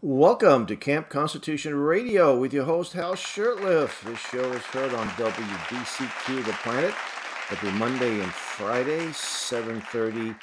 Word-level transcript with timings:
Welcome 0.00 0.66
to 0.66 0.76
Camp 0.76 1.08
Constitution 1.08 1.74
Radio 1.74 2.38
with 2.38 2.52
your 2.52 2.66
host 2.66 2.92
Hal 2.92 3.14
Shurtleff. 3.14 4.00
This 4.02 4.20
show 4.20 4.52
is 4.52 4.62
heard 4.66 4.94
on 4.94 5.08
WBCQ 5.08 6.44
The 6.44 6.52
Planet 6.52 6.94
every 7.50 7.72
Monday 7.72 8.20
and 8.20 8.32
Friday, 8.32 9.10
7:30 9.10 10.36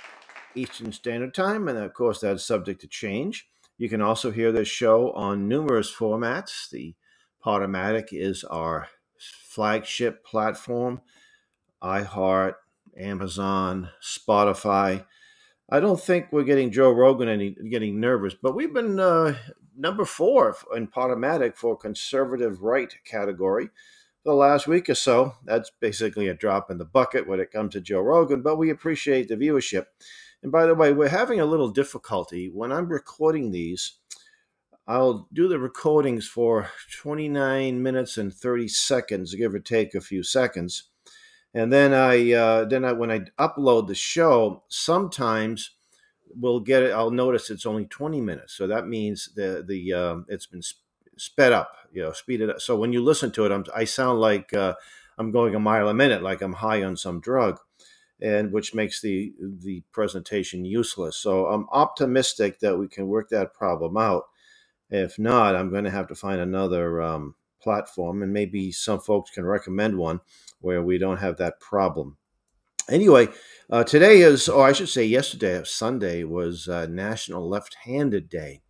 Eastern 0.55 0.91
Standard 0.91 1.33
Time, 1.33 1.69
and 1.69 1.77
of 1.77 1.93
course 1.93 2.19
that's 2.19 2.45
subject 2.45 2.81
to 2.81 2.87
change. 2.89 3.47
You 3.77 3.87
can 3.87 4.01
also 4.01 4.29
hear 4.29 4.51
this 4.51 4.67
show 4.67 5.13
on 5.13 5.47
numerous 5.47 5.89
formats. 5.89 6.69
The 6.69 6.95
Podomatic 7.41 8.07
is 8.11 8.43
our 8.43 8.89
flagship 9.17 10.25
platform, 10.25 10.99
iHeart, 11.81 12.55
Amazon, 12.97 13.91
Spotify. 14.03 15.05
I 15.69 15.79
don't 15.79 15.99
think 15.99 16.27
we're 16.31 16.43
getting 16.43 16.71
Joe 16.71 16.91
Rogan 16.91 17.27
any 17.27 17.51
getting 17.51 17.99
nervous, 17.99 18.35
but 18.35 18.53
we've 18.53 18.73
been 18.73 18.99
uh, 18.99 19.35
number 19.75 20.05
four 20.05 20.55
in 20.75 20.87
Podomatic 20.87 21.57
for 21.57 21.75
conservative 21.75 22.61
right 22.61 22.93
category 23.03 23.69
the 24.23 24.33
last 24.33 24.67
week 24.67 24.89
or 24.89 24.95
so. 24.95 25.33
That's 25.43 25.71
basically 25.79 26.27
a 26.27 26.35
drop 26.35 26.69
in 26.69 26.77
the 26.77 26.85
bucket 26.85 27.27
when 27.27 27.39
it 27.39 27.51
comes 27.51 27.73
to 27.73 27.81
Joe 27.81 28.01
Rogan, 28.01 28.43
but 28.43 28.57
we 28.57 28.69
appreciate 28.69 29.27
the 29.27 29.35
viewership. 29.35 29.85
And 30.43 30.51
by 30.51 30.67
the 30.67 30.75
way, 30.75 30.93
we're 30.93 31.09
having 31.09 31.39
a 31.39 31.45
little 31.45 31.69
difficulty 31.69 32.47
when 32.47 32.71
I'm 32.71 32.87
recording 32.87 33.49
these. 33.49 33.93
I'll 34.87 35.27
do 35.33 35.47
the 35.47 35.57
recordings 35.57 36.27
for 36.27 36.69
29 37.01 37.81
minutes 37.81 38.19
and 38.19 38.31
30 38.31 38.67
seconds, 38.67 39.33
give 39.33 39.55
or 39.55 39.59
take 39.59 39.95
a 39.95 40.01
few 40.01 40.21
seconds 40.21 40.89
and 41.55 41.71
then 41.71 41.93
I 41.93 42.33
uh, 42.33 42.65
then 42.65 42.83
I 42.83 42.91
when 42.91 43.09
I 43.09 43.21
upload 43.39 43.87
the 43.87 43.95
show, 43.95 44.63
sometimes 44.67 45.71
we'll 46.35 46.59
get 46.59 46.83
it. 46.83 46.91
I'll 46.91 47.11
notice 47.11 47.49
it's 47.49 47.65
only 47.65 47.85
twenty 47.85 48.19
minutes, 48.19 48.53
so 48.53 48.67
that 48.67 48.87
means 48.87 49.29
the 49.35 49.63
the 49.65 49.93
um, 49.93 50.25
it's 50.27 50.45
been 50.45 50.61
sped 51.17 51.53
up, 51.53 51.71
you 51.93 52.03
know, 52.03 52.11
speeded 52.11 52.49
up. 52.49 52.59
So 52.59 52.75
when 52.75 52.91
you 52.91 53.01
listen 53.01 53.31
to 53.31 53.45
it, 53.45 53.53
I'm, 53.53 53.63
I 53.73 53.85
sound 53.85 54.19
like 54.19 54.53
uh, 54.53 54.73
I'm 55.17 55.31
going 55.31 55.55
a 55.55 55.59
mile 55.59 55.87
a 55.87 55.93
minute, 55.93 56.21
like 56.21 56.41
I'm 56.41 56.53
high 56.53 56.83
on 56.83 56.97
some 56.97 57.21
drug, 57.21 57.57
and 58.21 58.51
which 58.51 58.75
makes 58.75 58.99
the 58.99 59.33
the 59.39 59.81
presentation 59.93 60.65
useless. 60.65 61.15
So 61.15 61.45
I'm 61.45 61.67
optimistic 61.71 62.59
that 62.59 62.77
we 62.77 62.89
can 62.89 63.07
work 63.07 63.29
that 63.29 63.53
problem 63.53 63.95
out. 63.95 64.23
If 64.89 65.17
not, 65.17 65.55
I'm 65.55 65.71
going 65.71 65.85
to 65.85 65.89
have 65.89 66.07
to 66.09 66.15
find 66.15 66.41
another 66.41 67.01
um, 67.01 67.35
platform, 67.61 68.21
and 68.21 68.33
maybe 68.33 68.73
some 68.73 68.99
folks 68.99 69.31
can 69.31 69.45
recommend 69.45 69.97
one 69.97 70.19
where 70.65 70.81
we 70.81 70.97
don't 70.97 71.17
have 71.19 71.37
that 71.37 71.59
problem. 71.59 72.17
Anyway, 72.89 73.27
uh, 73.69 73.83
today 73.83 74.21
is, 74.21 74.49
or 74.49 74.65
I 74.65 74.73
should 74.73 74.89
say 74.89 75.05
yesterday, 75.05 75.61
Sunday, 75.63 76.23
was 76.23 76.67
uh, 76.67 76.87
National 76.87 77.47
Left 77.47 77.75
Handed 77.83 78.29
Day. 78.29 78.61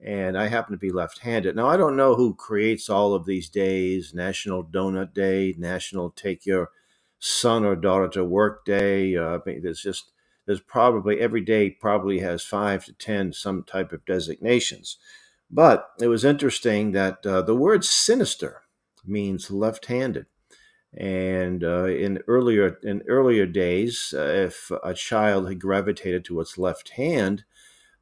And 0.00 0.38
I 0.38 0.48
happen 0.48 0.72
to 0.72 0.78
be 0.78 0.90
left 0.90 1.18
handed. 1.18 1.54
Now, 1.54 1.68
I 1.68 1.76
don't 1.76 1.96
know 1.96 2.14
who 2.14 2.34
creates 2.34 2.88
all 2.88 3.14
of 3.14 3.26
these 3.26 3.48
days 3.48 4.14
National 4.14 4.64
Donut 4.64 5.12
Day, 5.12 5.54
National 5.58 6.10
Take 6.10 6.46
Your 6.46 6.70
Son 7.18 7.64
or 7.64 7.76
Daughter 7.76 8.08
to 8.08 8.24
Work 8.24 8.64
Day. 8.64 9.16
Uh, 9.16 9.38
there's 9.44 9.82
just, 9.82 10.12
there's 10.46 10.60
probably 10.60 11.20
every 11.20 11.40
day 11.40 11.68
probably 11.68 12.20
has 12.20 12.42
five 12.42 12.84
to 12.86 12.92
10 12.92 13.32
some 13.32 13.64
type 13.64 13.92
of 13.92 14.04
designations. 14.06 14.98
But 15.50 15.88
it 16.00 16.08
was 16.08 16.24
interesting 16.24 16.92
that 16.92 17.26
uh, 17.26 17.42
the 17.42 17.56
word 17.56 17.84
sinister 17.84 18.62
means 19.04 19.50
left 19.50 19.86
handed. 19.86 20.26
And 20.98 21.62
uh, 21.62 21.84
in 21.84 22.18
earlier 22.26 22.76
in 22.82 23.04
earlier 23.06 23.46
days, 23.46 24.12
uh, 24.16 24.24
if 24.24 24.72
a 24.82 24.94
child 24.94 25.48
had 25.48 25.60
gravitated 25.60 26.24
to 26.24 26.40
its 26.40 26.58
left 26.58 26.90
hand 26.90 27.44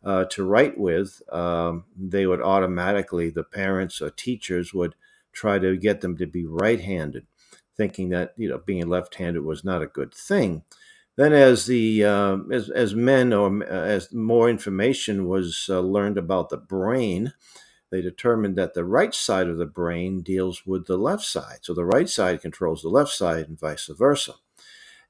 uh, 0.02 0.24
to 0.30 0.44
write 0.44 0.78
with, 0.78 1.20
um, 1.30 1.84
they 1.94 2.26
would 2.26 2.40
automatically 2.40 3.28
the 3.28 3.44
parents 3.44 4.00
or 4.00 4.08
teachers 4.08 4.72
would 4.72 4.94
try 5.34 5.58
to 5.58 5.76
get 5.76 6.00
them 6.00 6.16
to 6.16 6.26
be 6.26 6.46
right-handed, 6.46 7.26
thinking 7.76 8.08
that 8.08 8.32
you 8.38 8.48
know 8.48 8.62
being 8.64 8.88
left-handed 8.88 9.44
was 9.44 9.62
not 9.62 9.82
a 9.82 9.86
good 9.86 10.14
thing. 10.14 10.62
Then, 11.16 11.34
as 11.34 11.66
the 11.66 12.02
uh, 12.02 12.38
as 12.50 12.70
as 12.70 12.94
men 12.94 13.34
or 13.34 13.62
uh, 13.62 13.66
as 13.66 14.10
more 14.10 14.48
information 14.48 15.26
was 15.26 15.66
uh, 15.68 15.80
learned 15.80 16.16
about 16.16 16.48
the 16.48 16.56
brain, 16.56 17.34
they 17.90 18.00
determined 18.00 18.56
that 18.56 18.74
the 18.74 18.84
right 18.84 19.14
side 19.14 19.48
of 19.48 19.58
the 19.58 19.66
brain 19.66 20.22
deals 20.22 20.66
with 20.66 20.86
the 20.86 20.96
left 20.96 21.24
side. 21.24 21.58
So 21.62 21.72
the 21.74 21.84
right 21.84 22.08
side 22.08 22.42
controls 22.42 22.82
the 22.82 22.88
left 22.88 23.10
side 23.10 23.48
and 23.48 23.58
vice 23.58 23.86
versa. 23.86 24.34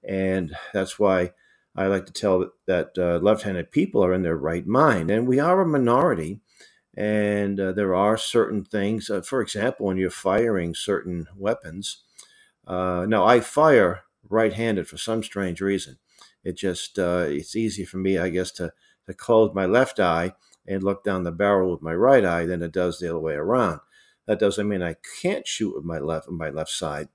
And 0.06 0.54
that's 0.72 0.98
why 0.98 1.32
I 1.74 1.86
like 1.86 2.06
to 2.06 2.12
tell 2.12 2.50
that 2.66 2.90
uh, 2.98 3.18
left 3.18 3.42
handed 3.42 3.70
people 3.70 4.04
are 4.04 4.12
in 4.12 4.22
their 4.22 4.36
right 4.36 4.66
mind. 4.66 5.10
And 5.10 5.26
we 5.26 5.38
are 5.38 5.60
a 5.60 5.66
minority. 5.66 6.40
And 6.96 7.60
uh, 7.60 7.72
there 7.72 7.94
are 7.94 8.16
certain 8.16 8.64
things, 8.64 9.10
uh, 9.10 9.20
for 9.20 9.42
example, 9.42 9.86
when 9.86 9.96
you're 9.96 10.10
firing 10.10 10.74
certain 10.74 11.26
weapons. 11.36 12.02
Uh, 12.66 13.04
now, 13.06 13.24
I 13.24 13.40
fire 13.40 14.02
right 14.28 14.52
handed 14.52 14.88
for 14.88 14.96
some 14.96 15.22
strange 15.22 15.60
reason. 15.60 15.98
It 16.42 16.56
just, 16.56 16.98
uh, 16.98 17.26
it's 17.28 17.56
easy 17.56 17.84
for 17.84 17.98
me, 17.98 18.18
I 18.18 18.30
guess, 18.30 18.50
to, 18.52 18.72
to 19.06 19.14
close 19.14 19.54
my 19.54 19.66
left 19.66 20.00
eye 20.00 20.32
and 20.66 20.82
look 20.82 21.04
down 21.04 21.24
the 21.24 21.32
barrel 21.32 21.70
with 21.70 21.82
my 21.82 21.94
right 21.94 22.24
eye 22.24 22.46
than 22.46 22.62
it 22.62 22.72
does 22.72 22.98
the 22.98 23.08
other 23.08 23.20
way 23.20 23.34
around. 23.34 23.80
That 24.26 24.40
doesn't 24.40 24.68
mean 24.68 24.82
I 24.82 24.96
can't 25.22 25.46
shoot 25.46 25.74
with 25.74 25.84
my 25.84 25.98
left 25.98 26.28
my 26.28 26.50
left 26.50 26.70
side. 26.70 27.08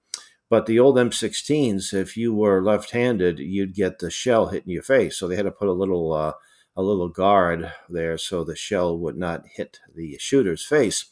But 0.49 0.65
the 0.65 0.79
old 0.79 0.97
M16s, 0.97 1.93
if 1.93 2.17
you 2.17 2.33
were 2.33 2.61
left-handed, 2.61 3.39
you'd 3.39 3.73
get 3.73 3.99
the 3.99 4.11
shell 4.11 4.47
hitting 4.47 4.73
your 4.73 4.83
face. 4.83 5.17
So 5.17 5.27
they 5.27 5.37
had 5.37 5.45
to 5.45 5.51
put 5.51 5.69
a 5.69 5.73
little 5.73 6.11
uh, 6.11 6.33
a 6.75 6.81
little 6.81 7.09
guard 7.09 7.71
there 7.89 8.17
so 8.17 8.43
the 8.43 8.55
shell 8.55 8.97
would 8.97 9.17
not 9.17 9.45
hit 9.47 9.79
the 9.93 10.17
shooter's 10.19 10.65
face. 10.65 11.05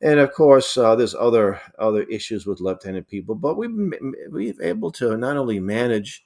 And 0.00 0.18
of 0.18 0.32
course, 0.32 0.76
uh, 0.76 0.96
there's 0.96 1.14
other 1.14 1.60
other 1.78 2.02
issues 2.04 2.46
with 2.46 2.60
left-handed 2.60 3.08
people, 3.08 3.34
but 3.34 3.56
we've 3.56 3.92
we've 4.30 4.60
able 4.60 4.90
to 4.92 5.16
not 5.16 5.36
only 5.36 5.60
manage 5.60 6.24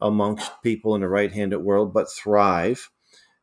amongst 0.00 0.50
people 0.62 0.94
in 0.94 1.00
the 1.00 1.08
right-handed 1.08 1.58
world, 1.58 1.94
but 1.94 2.10
thrive. 2.10 2.90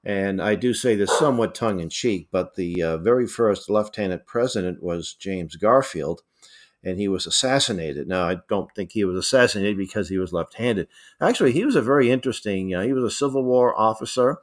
And 0.04 0.42
I 0.42 0.56
do 0.56 0.74
say 0.74 0.96
this 0.96 1.18
somewhat 1.18 1.54
tongue 1.54 1.80
in 1.80 1.90
cheek, 1.90 2.30
but 2.32 2.56
the 2.56 2.82
uh, 2.82 2.98
very 2.98 3.28
first 3.28 3.70
handed 3.70 4.26
president 4.26 4.82
was 4.82 5.14
James 5.14 5.56
Garfield, 5.56 6.22
and 6.84 7.00
he 7.00 7.08
was 7.08 7.28
assassinated. 7.28 8.08
Now, 8.08 8.28
I 8.28 8.38
don't 8.50 8.74
think 8.76 8.92
he 8.92 9.04
was 9.04 9.16
assassinated 9.16 9.78
because 9.78 10.10
he 10.10 10.18
was 10.18 10.34
left 10.34 10.56
handed. 10.56 10.88
Actually, 11.22 11.52
he 11.52 11.66
was 11.66 11.76
a 11.76 11.84
very 11.84 12.10
interesting, 12.10 12.74
uh, 12.74 12.82
he 12.82 12.94
was 12.94 13.04
a 13.04 13.16
Civil 13.16 13.44
War 13.44 13.80
officer, 13.80 14.40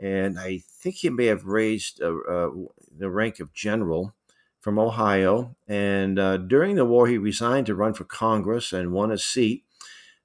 and 0.00 0.38
I 0.38 0.58
think 0.58 0.96
he 0.96 1.10
may 1.10 1.26
have 1.26 1.44
raised 1.44 2.00
uh, 2.00 2.16
uh 2.28 2.50
the 2.96 3.10
rank 3.10 3.40
of 3.40 3.52
general 3.52 4.14
from 4.60 4.78
Ohio. 4.78 5.56
And 5.66 6.18
uh, 6.18 6.36
during 6.36 6.76
the 6.76 6.84
war, 6.84 7.08
he 7.08 7.18
resigned 7.18 7.66
to 7.66 7.74
run 7.74 7.94
for 7.94 8.04
Congress 8.04 8.72
and 8.72 8.92
won 8.92 9.10
a 9.10 9.18
seat 9.18 9.64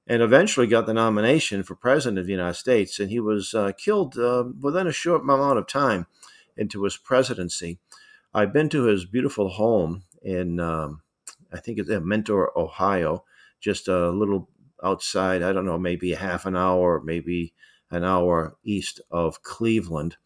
and 0.10 0.24
eventually 0.24 0.66
got 0.66 0.88
the 0.88 0.94
nomination 0.94 1.62
for 1.62 1.76
president 1.76 2.18
of 2.18 2.26
the 2.26 2.32
United 2.32 2.56
States. 2.56 3.00
And 3.00 3.12
he 3.12 3.20
was 3.20 3.54
uh, 3.54 3.72
killed 3.78 4.18
uh, 4.18 4.46
within 4.60 4.88
a 4.88 4.92
short 4.92 5.22
amount 5.22 5.60
of 5.60 5.68
time 5.68 6.08
into 6.58 6.84
his 6.84 6.98
presidency. 6.98 7.78
I've 8.34 8.52
been 8.52 8.70
to 8.70 8.86
his 8.86 9.06
beautiful 9.06 9.50
home 9.50 10.04
in, 10.24 10.60
um, 10.60 11.04
I 11.54 11.60
think 11.60 11.78
it's 11.78 11.90
in 11.90 12.08
Mentor, 12.08 12.52
Ohio, 12.58 13.24
just 13.62 13.88
a 13.88 14.10
little 14.10 14.50
outside, 14.84 15.44
I 15.44 15.54
don't 15.54 15.66
know, 15.66 15.78
maybe 15.78 16.14
half 16.14 16.48
an 16.48 16.58
hour, 16.58 17.02
maybe 17.04 17.54
an 17.92 18.04
hour 18.04 18.56
east 18.64 19.00
of 19.12 19.44
Cleveland. 19.44 20.18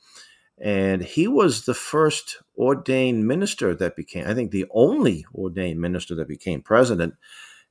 And 0.58 1.04
he 1.04 1.28
was 1.28 1.66
the 1.66 1.74
first 1.74 2.38
ordained 2.58 3.28
minister 3.28 3.76
that 3.76 3.98
became, 3.98 4.28
I 4.28 4.34
think, 4.34 4.52
the 4.52 4.66
only 4.72 5.26
ordained 5.36 5.82
minister 5.82 6.16
that 6.16 6.28
became 6.28 6.62
president. 6.62 7.16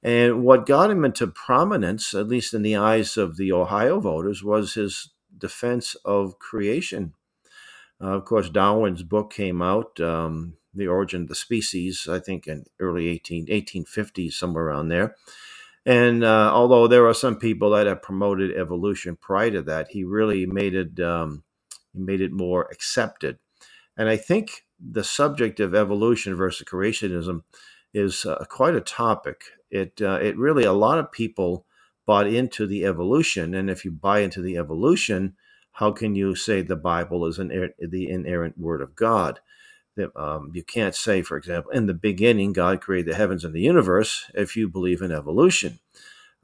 And 0.02 0.42
what 0.42 0.66
got 0.66 0.90
him 0.90 1.04
into 1.04 1.26
prominence, 1.28 2.12
at 2.12 2.28
least 2.28 2.54
in 2.54 2.62
the 2.62 2.76
eyes 2.76 3.16
of 3.16 3.36
the 3.36 3.52
Ohio 3.52 4.00
voters, 4.00 4.42
was 4.42 4.74
his 4.74 5.10
defense 5.36 5.94
of 6.04 6.38
creation. 6.38 7.14
Uh, 8.00 8.16
of 8.16 8.24
course, 8.24 8.50
Darwin's 8.50 9.04
book 9.04 9.32
came 9.32 9.62
out, 9.62 10.00
um, 10.00 10.54
The 10.74 10.88
Origin 10.88 11.22
of 11.22 11.28
the 11.28 11.36
Species, 11.36 12.08
I 12.10 12.18
think 12.18 12.48
in 12.48 12.64
early 12.80 13.08
18, 13.08 13.46
1850s, 13.46 14.32
somewhere 14.32 14.64
around 14.64 14.88
there. 14.88 15.14
And 15.86 16.24
uh, 16.24 16.50
although 16.52 16.86
there 16.86 17.06
are 17.06 17.14
some 17.14 17.36
people 17.36 17.70
that 17.70 17.86
have 17.86 18.02
promoted 18.02 18.56
evolution 18.56 19.16
prior 19.16 19.50
to 19.52 19.62
that, 19.62 19.88
he 19.90 20.04
really 20.04 20.46
made 20.46 20.74
it 20.74 21.00
um, 21.00 21.42
made 21.94 22.20
it 22.20 22.32
more 22.32 22.68
accepted. 22.70 23.38
And 23.96 24.08
I 24.08 24.16
think 24.16 24.64
the 24.80 25.04
subject 25.04 25.60
of 25.60 25.74
evolution 25.74 26.34
versus 26.34 26.66
creationism 26.66 27.42
is 27.94 28.24
uh, 28.24 28.44
quite 28.48 28.74
a 28.74 28.80
topic 28.80 29.44
it 29.72 30.00
uh, 30.02 30.18
it 30.22 30.36
really 30.36 30.64
a 30.64 30.72
lot 30.72 30.98
of 30.98 31.10
people 31.10 31.64
bought 32.06 32.26
into 32.26 32.66
the 32.66 32.84
evolution, 32.84 33.54
and 33.54 33.70
if 33.70 33.84
you 33.84 33.90
buy 33.90 34.20
into 34.20 34.42
the 34.42 34.58
evolution, 34.58 35.34
how 35.72 35.90
can 35.92 36.14
you 36.14 36.34
say 36.34 36.60
the 36.60 36.76
Bible 36.76 37.26
is 37.26 37.38
an, 37.38 37.72
the 37.78 38.08
inerrant 38.08 38.58
Word 38.58 38.82
of 38.82 38.94
God? 38.94 39.40
Um, 40.16 40.50
you 40.54 40.62
can't 40.62 40.94
say, 40.94 41.22
for 41.22 41.36
example, 41.36 41.70
in 41.72 41.86
the 41.86 41.94
beginning 41.94 42.52
God 42.52 42.80
created 42.80 43.12
the 43.12 43.16
heavens 43.16 43.44
and 43.44 43.54
the 43.54 43.60
universe 43.60 44.30
if 44.34 44.56
you 44.56 44.68
believe 44.68 45.02
in 45.02 45.12
evolution. 45.12 45.80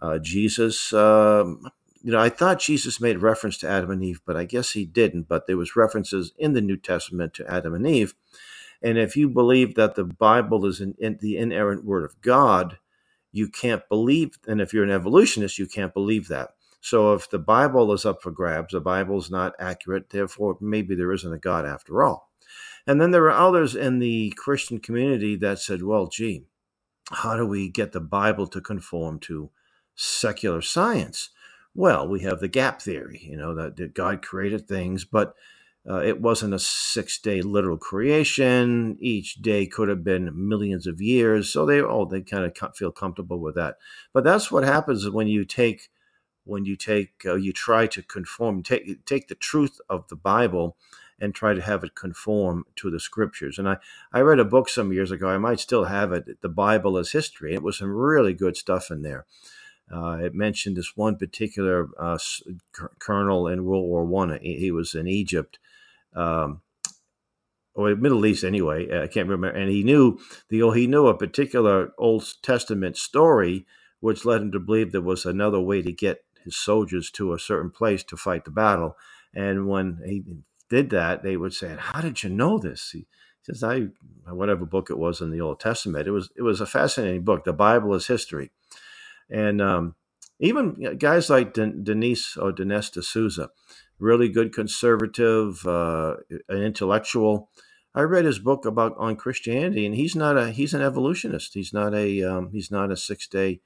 Uh, 0.01 0.19
Jesus 0.19 0.93
um, 0.93 1.71
you 2.03 2.13
know, 2.13 2.21
I 2.21 2.29
thought 2.29 2.61
Jesus 2.61 3.01
made 3.01 3.19
reference 3.19 3.59
to 3.59 3.69
Adam 3.69 3.91
and 3.91 4.03
Eve, 4.05 4.21
but 4.25 4.37
I 4.37 4.45
guess 4.45 4.73
he 4.73 4.87
didn't. 4.87 5.29
But 5.29 5.47
there 5.47 5.57
was 5.57 5.77
references 5.77 6.33
in 6.39 6.53
the 6.53 6.61
New 6.61 6.77
Testament 6.77 7.35
to 7.35 7.51
Adam 7.51 7.75
and 7.75 7.87
Eve. 7.87 8.15
And 8.83 8.99
if 8.99 9.17
you 9.17 9.29
believe 9.29 9.75
that 9.75 9.95
the 9.95 10.05
Bible 10.05 10.65
is 10.67 10.81
in, 10.81 10.95
in 10.99 11.19
the 11.21 11.37
inerrant 11.37 11.85
word 11.85 12.05
of 12.05 12.21
God, 12.21 12.79
you 13.33 13.49
can't 13.49 13.89
believe, 13.89 14.39
and 14.47 14.61
if 14.61 14.73
you're 14.73 14.85
an 14.85 14.91
evolutionist, 14.91 15.59
you 15.59 15.67
can't 15.67 15.93
believe 15.93 16.29
that. 16.29 16.51
So 16.81 17.13
if 17.15 17.29
the 17.29 17.39
Bible 17.39 17.93
is 17.93 18.07
up 18.07 18.23
for 18.23 18.31
grabs, 18.31 18.73
the 18.73 18.81
Bible 18.81 19.19
is 19.19 19.31
not 19.31 19.55
accurate, 19.59 20.11
therefore 20.11 20.57
maybe 20.61 20.95
there 20.95 21.13
isn't 21.13 21.33
a 21.33 21.39
God 21.39 21.67
after 21.67 22.03
all. 22.03 22.31
And 22.87 23.01
then 23.01 23.11
there 23.11 23.25
are 23.25 23.49
others 23.49 23.75
in 23.75 23.99
the 23.99 24.33
Christian 24.37 24.79
community 24.79 25.37
that 25.37 25.59
said, 25.59 25.83
well, 25.83 26.07
gee, 26.07 26.45
how 27.11 27.37
do 27.37 27.47
we 27.47 27.69
get 27.69 27.93
the 27.93 28.01
Bible 28.01 28.47
to 28.47 28.61
conform 28.61 29.19
to 29.21 29.51
secular 29.95 30.63
science? 30.63 31.31
Well, 31.75 32.09
we 32.09 32.21
have 32.21 32.41
the 32.41 32.49
gap 32.49 32.81
theory, 32.81 33.21
you 33.23 33.37
know, 33.37 33.55
that, 33.55 33.77
that 33.77 33.95
God 33.95 34.23
created 34.23 34.67
things, 34.67 35.05
but 35.05 35.35
uh, 35.89 36.01
it 36.01 36.21
wasn't 36.21 36.53
a 36.53 36.59
six 36.59 37.19
day 37.19 37.41
literal 37.41 37.79
creation. 37.79 38.99
Each 39.01 39.37
day 39.37 39.67
could 39.67 39.89
have 39.89 40.05
been 40.05 40.31
millions 40.35 40.87
of 40.87 41.01
years. 41.01 41.51
So 41.51 41.65
they, 41.65 41.81
oh, 41.81 42.05
they 42.05 42.21
kind 42.21 42.45
of 42.45 42.77
feel 42.77 42.93
comfortable 42.93 43.39
with 43.39 43.55
that. 43.55 43.77
But 44.13 44.25
that's 44.25 44.51
what 44.51 44.65
happens 44.65 45.09
when 45.09 45.29
you 45.29 45.45
take, 45.45 45.89
when 46.45 46.67
you 46.67 46.77
take, 46.77 47.25
uh, 47.25 47.37
you 47.37 47.53
try 47.53 47.87
to 47.87 48.03
conform, 48.03 48.63
take, 48.63 49.07
take 49.07 49.29
the 49.29 49.35
truth 49.35 49.81
of 49.89 50.07
the 50.09 50.17
Bible 50.17 50.77
and 51.21 51.35
try 51.35 51.55
to 51.55 51.63
have 51.63 51.83
it 51.83 51.95
conform 51.95 52.65
to 52.77 52.91
the 52.91 53.01
scriptures. 53.01 53.59
And 53.59 53.69
I, 53.69 53.79
I 54.13 54.21
read 54.21 54.39
a 54.39 54.45
book 54.45 54.69
some 54.69 54.93
years 54.93 55.11
ago. 55.11 55.29
I 55.29 55.39
might 55.39 55.59
still 55.59 55.85
have 55.85 56.13
it. 56.13 56.43
The 56.43 56.49
Bible 56.49 56.99
as 56.99 57.13
History. 57.13 57.55
It 57.55 57.63
was 57.63 57.79
some 57.79 57.91
really 57.91 58.35
good 58.35 58.57
stuff 58.57 58.91
in 58.91 59.03
there. 59.03 59.27
Uh, 59.91 60.19
it 60.21 60.35
mentioned 60.35 60.77
this 60.77 60.97
one 60.97 61.17
particular 61.17 61.89
uh, 61.99 62.19
colonel 62.99 63.49
in 63.49 63.65
World 63.65 63.87
War 63.87 64.05
One. 64.05 64.39
He, 64.43 64.57
he, 64.57 64.71
was 64.71 64.95
in 64.95 65.09
Egypt, 65.09 65.59
um, 66.19 66.63
or 67.75 67.95
Middle 67.95 68.27
East 68.27 68.43
anyway. 68.45 68.87
I 68.91 69.07
can't 69.07 69.29
remember. 69.29 69.57
And 69.57 69.71
he 69.71 69.85
knew 69.85 70.19
the 70.51 70.69
he 70.71 70.87
knew 70.87 71.07
a 71.07 71.17
particular 71.17 71.93
Old 71.97 72.29
Testament 72.43 72.97
story, 72.97 73.67
which 74.01 74.25
led 74.25 74.43
him 74.43 74.53
to 74.53 74.59
believe 74.59 74.91
there 74.91 75.01
was 75.01 75.25
another 75.25 75.61
way 75.61 75.81
to 75.83 75.93
get 75.93 76.25
his 76.45 76.57
soldiers 76.57 77.11
to 77.13 77.33
a 77.33 77.39
certain 77.39 77.71
place 77.71 78.03
to 78.05 78.17
fight 78.17 78.45
the 78.45 78.51
battle. 78.51 78.97
And 79.33 79.69
when 79.69 80.01
he 80.05 80.25
did 80.69 80.91
that, 80.91 81.23
they 81.23 81.37
would 81.37 81.55
say, 81.55 81.77
"How 81.79 82.01
did 82.01 82.23
you 82.23 82.31
know 82.31 82.59
this?" 82.59 82.91
He 82.91 83.07
says, 83.43 83.63
"I 83.63 83.89
whatever 84.27 84.67
book 84.67 84.91
it 84.91 84.99
was 84.99 85.21
in 85.21 85.31
the 85.31 85.41
Old 85.41 85.61
Testament. 85.61 86.09
It 86.09 86.13
was 86.13 86.31
it 86.37 86.43
was 86.43 86.61
a 86.61 86.67
fascinating 86.67 87.23
book. 87.23 87.45
The 87.45 87.53
Bible 87.53 87.95
is 87.95 88.09
history." 88.09 88.51
And 89.31 89.61
um, 89.63 89.95
even 90.41 90.97
guys 90.99 91.31
like 91.31 91.55
Denise 91.55 92.37
or 92.37 92.53
Dinesh 92.53 92.93
D'Souza, 92.93 93.51
really 93.99 94.29
good 94.29 94.53
conservative, 94.53 95.67
uh, 95.67 96.17
an 96.49 96.63
intellectual. 96.63 97.51
I 97.95 98.03
read 98.03 98.25
his 98.25 98.39
book 98.39 98.65
about 98.65 98.95
on 98.99 99.17
Christianity, 99.17 99.85
and 99.85 99.95
he's 99.95 100.15
not 100.15 100.37
a 100.37 100.51
he's 100.51 100.75
an 100.75 100.83
evolutionist. 100.83 101.55
He's 101.55 101.73
not 101.73 101.95
a 101.95 102.23
um, 102.23 102.51
he's 102.53 102.71
not 102.71 102.93
a 102.93 102.97
six 102.97 103.27
day 103.27 103.61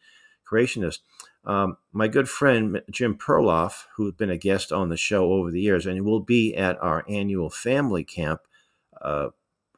creationist. 0.51 0.99
Um, 1.45 1.77
my 1.93 2.09
good 2.09 2.29
friend 2.29 2.81
Jim 2.91 3.17
Perloff, 3.17 3.85
who's 3.97 4.15
been 4.15 4.31
a 4.31 4.39
guest 4.39 4.73
on 4.73 4.89
the 4.89 4.97
show 4.97 5.33
over 5.33 5.51
the 5.51 5.61
years, 5.61 5.87
and 5.87 6.05
will 6.05 6.21
be 6.21 6.55
at 6.55 6.81
our 6.81 7.05
annual 7.09 7.51
family 7.51 8.05
camp, 8.05 8.41
uh, 9.03 9.31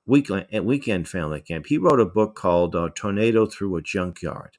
weekend 0.06 0.46
weekend 0.64 1.08
family 1.08 1.41
camp. 1.41 1.67
He 1.67 1.79
wrote 1.79 2.00
a 2.00 2.06
book 2.06 2.37
called 2.37 2.76
uh, 2.76 2.91
"Tornado 2.94 3.46
Through 3.46 3.76
a 3.76 3.82
Junkyard," 3.82 4.58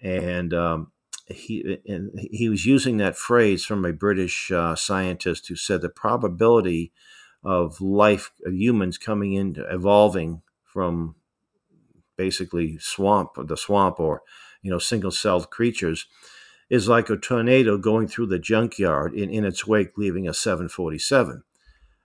and 0.00 0.52
um, 0.54 0.92
he 1.26 1.78
and 1.86 2.10
he 2.30 2.48
was 2.48 2.66
using 2.66 2.96
that 2.96 3.16
phrase 3.16 3.64
from 3.64 3.84
a 3.84 3.92
British 3.92 4.50
uh, 4.50 4.74
scientist 4.74 5.48
who 5.48 5.56
said 5.56 5.80
the 5.80 5.88
probability 5.88 6.92
of 7.44 7.80
life 7.80 8.32
of 8.44 8.54
humans 8.54 8.98
coming 8.98 9.32
into 9.32 9.62
evolving 9.72 10.42
from 10.64 11.14
basically 12.16 12.78
swamp 12.78 13.30
the 13.46 13.56
swamp 13.56 13.98
or 13.98 14.22
you 14.62 14.70
know 14.70 14.78
single 14.78 15.10
celled 15.10 15.50
creatures 15.50 16.06
is 16.70 16.88
like 16.88 17.10
a 17.10 17.16
tornado 17.16 17.76
going 17.76 18.08
through 18.08 18.26
the 18.26 18.38
junkyard 18.38 19.12
in, 19.14 19.28
in 19.28 19.44
its 19.44 19.66
wake 19.66 19.96
leaving 19.96 20.28
a 20.28 20.34
747 20.34 21.42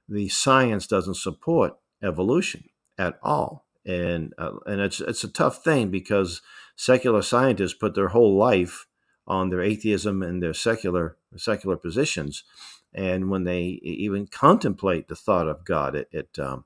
the 0.09 0.29
science 0.29 0.87
doesn't 0.87 1.15
support 1.15 1.77
evolution 2.01 2.65
at 2.97 3.19
all. 3.21 3.65
And 3.85 4.33
uh, 4.37 4.53
and 4.65 4.81
it's 4.81 4.99
it's 4.99 5.23
a 5.23 5.29
tough 5.29 5.63
thing 5.63 5.89
because 5.89 6.41
secular 6.75 7.21
scientists 7.21 7.73
put 7.73 7.95
their 7.95 8.09
whole 8.09 8.37
life 8.37 8.86
on 9.27 9.49
their 9.49 9.61
atheism 9.61 10.23
and 10.23 10.41
their 10.41 10.53
secular 10.53 11.17
secular 11.35 11.77
positions, 11.77 12.43
and 12.93 13.29
when 13.29 13.43
they 13.43 13.79
even 13.83 14.27
contemplate 14.27 15.07
the 15.07 15.15
thought 15.15 15.47
of 15.47 15.65
God, 15.65 15.95
it, 15.95 16.07
it 16.11 16.39
um, 16.39 16.65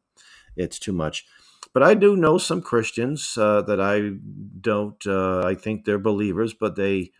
it's 0.56 0.80
too 0.80 0.94
much. 0.94 1.25
But 1.74 1.84
I 1.84 1.94
do 1.94 2.16
know 2.18 2.38
some 2.38 2.62
Christians 2.62 3.38
uh, 3.38 3.62
that 3.63 3.80
I 3.80 4.12
don't. 4.60 5.06
Uh, 5.06 5.42
I 5.46 5.56
think 5.56 5.86
they're 5.86 6.00
believers, 6.00 6.54
but 6.54 6.75
they 6.75 7.12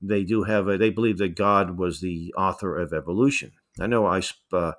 they 0.00 0.24
do 0.24 0.44
have 0.44 0.68
a. 0.68 0.78
They 0.78 0.90
believe 0.90 1.18
that 1.18 1.36
God 1.36 1.78
was 1.78 2.00
the 2.00 2.34
author 2.36 2.78
of 2.78 2.92
evolution. 2.92 3.52
I 3.78 3.86
know 3.86 4.06
I. 4.06 4.22
Uh, 4.52 4.72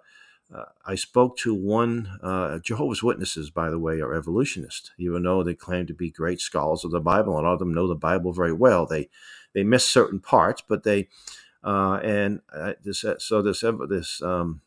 uh, 0.51 0.66
I 0.83 0.95
spoke 0.95 1.38
to 1.38 1.54
one 1.54 2.10
uh, 2.24 2.57
Jehovah's 2.57 3.04
Witnesses, 3.04 3.51
by 3.51 3.69
the 3.69 3.77
way, 3.77 4.01
are 4.01 4.16
evolutionists, 4.16 4.89
even 4.98 5.21
though 5.21 5.44
they 5.44 5.54
claim 5.54 5.86
to 5.86 5.94
be 5.94 6.10
great 6.10 6.39
scholars 6.39 6.83
of 6.83 6.89
the 6.89 7.00
Bible. 7.00 7.33
A 7.33 7.42
lot 7.42 7.54
of 7.54 7.60
them 7.60 7.71
know 7.71 7.88
the 7.88 7.94
Bible 7.94 8.33
very 8.33 8.54
well. 8.54 8.88
They 8.88 9.10
they 9.53 9.63
miss 9.63 9.89
certain 9.89 10.19
parts, 10.19 10.63
but 10.67 10.83
they 10.83 11.07
uh, 11.63 11.99
and 12.03 12.41
uh, 12.53 12.73
this 12.83 13.03
uh, 13.03 13.15
so 13.19 13.41
this 13.41 13.63
this 13.89 14.21
um, 14.21 14.61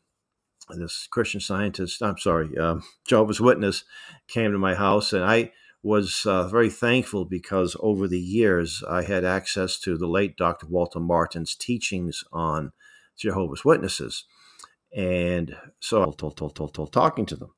this 0.69 1.07
Christian 1.09 1.41
scientist, 1.41 2.01
I'm 2.01 2.17
sorry, 2.17 2.57
um, 2.57 2.83
Jehovah's 3.07 3.41
Witness, 3.41 3.83
came 4.27 4.51
to 4.51 4.57
my 4.57 4.75
house, 4.75 5.11
and 5.11 5.23
I 5.23 5.51
was 5.81 6.25
uh, 6.25 6.47
very 6.47 6.69
thankful 6.69 7.25
because 7.25 7.75
over 7.81 8.07
the 8.07 8.19
years 8.19 8.81
I 8.89 9.03
had 9.03 9.25
access 9.25 9.77
to 9.81 9.97
the 9.97 10.07
late 10.07 10.37
Dr. 10.37 10.67
Walter 10.67 11.01
Martin's 11.01 11.55
teachings 11.55 12.23
on 12.31 12.71
Jehovah's 13.17 13.65
Witnesses 13.65 14.23
and 14.95 15.55
so 15.79 16.11
told, 16.11 16.91
talking 16.91 17.25
to 17.25 17.35
them. 17.35 17.53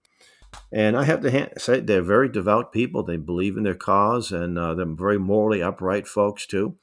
And 0.71 0.97
I 0.97 1.03
have 1.03 1.21
to 1.21 1.59
say, 1.59 1.81
they're 1.81 2.01
very 2.01 2.29
devout 2.29 2.71
people. 2.71 3.03
They 3.03 3.17
believe 3.17 3.57
in 3.57 3.63
their 3.63 3.75
cause, 3.75 4.31
and 4.31 4.57
uh, 4.57 4.73
they're 4.73 4.85
very 4.85 5.19
morally 5.19 5.61
upright 5.61 6.07
folks 6.07 6.45
too. 6.45 6.77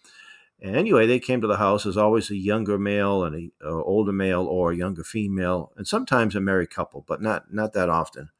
And 0.63 0.77
anyway, 0.77 1.07
they 1.07 1.19
came 1.19 1.41
to 1.41 1.49
the 1.49 1.57
house. 1.57 1.83
There's 1.83 1.97
always 1.97 2.31
a 2.31 2.37
younger 2.37 2.79
male 2.79 3.25
and 3.25 3.53
a, 3.63 3.67
a 3.67 3.83
older 3.83 4.13
male, 4.13 4.47
or 4.47 4.71
a 4.71 4.77
younger 4.77 5.03
female, 5.03 5.73
and 5.77 5.87
sometimes 5.87 6.35
a 6.35 6.41
married 6.41 6.71
couple, 6.71 7.05
but 7.07 7.21
not 7.21 7.53
not 7.53 7.73
that 7.73 7.89
often. 7.91 8.31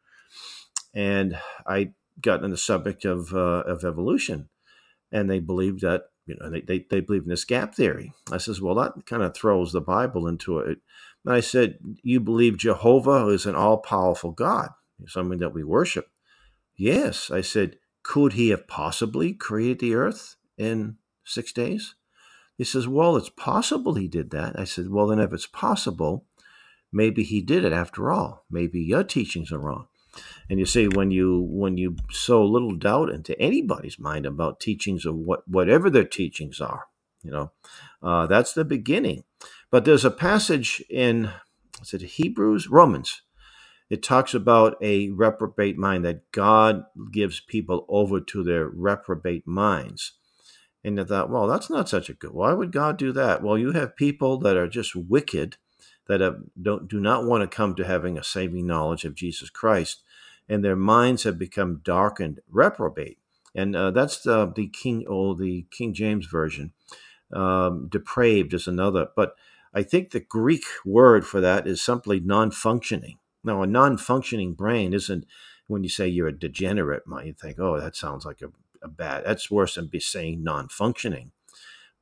And 0.95 1.39
I 1.67 1.93
got 2.21 2.45
on 2.45 2.51
the 2.51 2.57
subject 2.57 3.05
of 3.05 3.35
uh, 3.35 3.65
of 3.67 3.85
evolution, 3.85 4.49
and 5.11 5.29
they 5.29 5.41
believed 5.41 5.81
that 5.81 6.05
you 6.27 6.37
know 6.39 6.49
they, 6.49 6.61
they 6.61 6.87
they 6.89 7.01
believe 7.01 7.25
in 7.25 7.29
this 7.29 7.45
gap 7.45 7.75
theory. 7.75 8.13
I 8.31 8.39
says, 8.39 8.61
well, 8.61 8.77
that 8.77 9.05
kind 9.05 9.25
of 9.25 9.35
throws 9.35 9.73
the 9.73 9.81
Bible 9.81 10.29
into 10.29 10.59
it 10.59 10.79
and 11.25 11.35
I 11.35 11.41
said, 11.41 11.79
You 12.03 12.21
believe 12.21 12.57
Jehovah 12.57 13.29
is 13.29 13.47
an 13.47 13.55
all 13.55 13.79
powerful 13.79 14.33
God, 14.33 14.71
something 15.07 15.39
that 15.39 15.55
we 15.55 15.63
worship? 15.63 16.09
Yes. 16.77 17.31
I 17.31 17.41
said, 17.41 17.77
Could 18.03 18.35
he 18.35 18.51
have 18.51 18.67
possibly 18.67 19.33
created 19.33 19.79
the 19.79 19.95
earth 19.95 20.37
in 20.57 20.97
six 21.25 21.53
days? 21.53 21.95
He 22.59 22.65
says, 22.65 22.87
Well, 22.89 23.17
it's 23.17 23.31
possible 23.31 23.95
he 23.95 24.09
did 24.09 24.31
that. 24.31 24.59
I 24.59 24.65
said, 24.65 24.91
Well, 24.91 25.09
then 25.09 25.19
if 25.19 25.33
it's 25.33 25.47
possible, 25.47 26.27
maybe 26.93 27.23
he 27.23 27.41
did 27.41 27.65
it 27.65 27.73
after 27.73 28.11
all. 28.11 28.45
Maybe 28.51 28.81
your 28.81 29.05
teachings 29.05 29.53
are 29.53 29.59
wrong. 29.59 29.87
And 30.51 30.59
you 30.59 30.67
see, 30.67 30.89
when 30.89 31.11
you 31.11 31.41
when 31.41 31.79
you 31.79 31.97
sow 32.11 32.45
little 32.45 32.77
doubt 32.77 33.09
into 33.09 33.39
anybody's 33.41 33.99
mind 33.99 34.27
about 34.27 34.61
teachings 34.61 35.07
of 35.07 35.17
what 35.17 35.49
whatever 35.49 35.89
their 35.89 36.05
teachings 36.05 36.61
are, 36.61 36.85
you 37.23 37.31
know, 37.31 37.53
uh, 38.03 38.27
that's 38.27 38.53
the 38.53 38.65
beginning 38.65 39.25
but 39.73 39.87
there's 39.87 40.05
a 40.05 40.11
passage 40.11 40.85
in 40.91 41.31
is 41.81 41.95
it 41.95 42.03
Hebrews, 42.03 42.69
Romans. 42.69 43.23
It 43.91 44.03
talks 44.03 44.35
about 44.35 44.77
a 44.81 45.09
reprobate 45.09 45.77
mind 45.77 46.05
that 46.05 46.31
God 46.31 46.85
gives 47.11 47.41
people 47.41 47.85
over 47.89 48.21
to 48.21 48.45
their 48.45 48.69
reprobate 48.69 49.47
minds. 49.47 50.13
And 50.85 51.01
I 51.01 51.05
thought, 51.05 51.31
well, 51.31 51.47
that's 51.47 51.71
not 51.71 51.89
such 51.89 52.11
a 52.11 52.15
good. 52.15 52.33
Why 52.33 52.53
would 52.53 52.73
God 52.73 52.97
do 52.97 53.13
that? 53.13 53.43
Well, 53.43 53.57
you 53.57 53.73
have 53.73 53.97
people 53.97 54.39
that 54.39 54.57
are 54.57 54.69
just 54.69 54.97
wicked, 54.97 55.57
that 56.09 56.21
have, 56.21 56.43
don't 56.61 56.89
do 56.89 56.99
not 56.99 57.25
want 57.25 57.43
to 57.43 57.57
come 57.57 57.75
to 57.77 57.85
having 57.85 58.19
a 58.19 58.25
saving 58.25 58.67
knowledge 58.67 59.05
of 59.05 59.15
Jesus 59.15 59.49
Christ, 59.49 60.03
and 60.49 60.65
their 60.65 60.77
minds 60.77 61.23
have 61.23 61.39
become 61.39 61.81
darkened, 61.85 62.41
reprobate, 62.51 63.19
and 63.55 63.77
uh, 63.77 63.91
that's 63.91 64.21
the, 64.23 64.53
the 64.55 64.69
King, 64.69 65.05
oh, 65.09 65.35
the 65.35 65.67
King 65.71 65.95
James 65.95 66.27
version. 66.27 66.73
Um, 67.33 67.89
depraved 67.89 68.53
is 68.53 68.67
another, 68.67 69.09
but 69.17 69.37
I 69.73 69.83
think 69.83 70.11
the 70.11 70.21
Greek 70.21 70.65
word 70.85 71.27
for 71.27 71.41
that 71.41 71.67
is 71.67 71.81
simply 71.81 72.21
non 72.21 72.51
functioning. 72.51 73.19
Now, 73.43 73.63
a 73.63 73.67
non 73.67 73.97
functioning 73.97 74.53
brain 74.53 74.93
isn't 74.93 75.27
when 75.67 75.83
you 75.83 75.89
say 75.89 76.09
you're 76.09 76.29
a 76.29 76.39
degenerate, 76.39 77.05
you 77.25 77.33
think, 77.33 77.59
oh, 77.59 77.81
that 77.81 77.97
sounds 77.97 78.27
like 78.27 78.43
a 78.43 78.49
bad, 78.89 79.25
that's 79.25 79.51
worse 79.51 79.75
than 79.75 79.87
be 79.87 80.01
saying 80.01 80.43
non 80.43 80.69
functioning. 80.69 81.33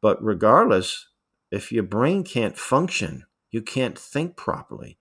But 0.00 0.22
regardless, 0.22 1.08
if 1.50 1.72
your 1.72 1.82
brain 1.82 2.24
can't 2.24 2.56
function, 2.56 3.26
you 3.50 3.62
can't 3.62 3.98
think 3.98 4.36
properly. 4.36 4.98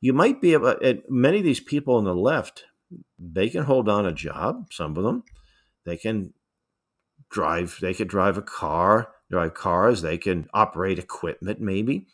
You 0.00 0.12
might 0.12 0.40
be 0.40 0.54
able. 0.54 0.74
Many 1.08 1.38
of 1.38 1.44
these 1.44 1.60
people 1.60 1.96
on 1.96 2.04
the 2.04 2.14
left, 2.14 2.64
they 3.18 3.48
can 3.48 3.64
hold 3.64 3.88
on 3.88 4.06
a 4.06 4.12
job. 4.12 4.72
Some 4.72 4.96
of 4.96 5.04
them, 5.04 5.24
they 5.84 5.96
can 5.96 6.32
drive. 7.30 7.78
They 7.80 7.94
could 7.94 8.08
drive 8.08 8.38
a 8.38 8.42
car, 8.42 9.12
drive 9.30 9.54
cars. 9.54 10.02
They 10.02 10.18
can 10.18 10.48
operate 10.54 10.98
equipment. 10.98 11.60
Maybe 11.60 12.06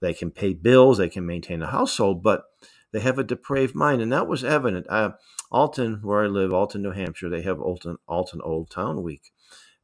they 0.00 0.14
can 0.14 0.30
pay 0.30 0.54
bills. 0.54 0.98
They 0.98 1.10
can 1.10 1.26
maintain 1.26 1.62
a 1.62 1.66
household, 1.66 2.22
but 2.22 2.44
they 2.94 3.00
have 3.00 3.18
a 3.18 3.24
depraved 3.24 3.74
mind, 3.74 4.00
and 4.00 4.10
that 4.10 4.26
was 4.26 4.42
evident. 4.42 4.86
Uh, 4.88 5.10
Alton, 5.50 6.00
where 6.02 6.24
I 6.24 6.28
live, 6.28 6.54
Alton, 6.54 6.80
New 6.80 6.92
Hampshire, 6.92 7.28
they 7.28 7.42
have 7.42 7.60
Alton, 7.60 7.98
Alton 8.08 8.40
Old 8.42 8.70
Town 8.70 9.02
Week 9.02 9.32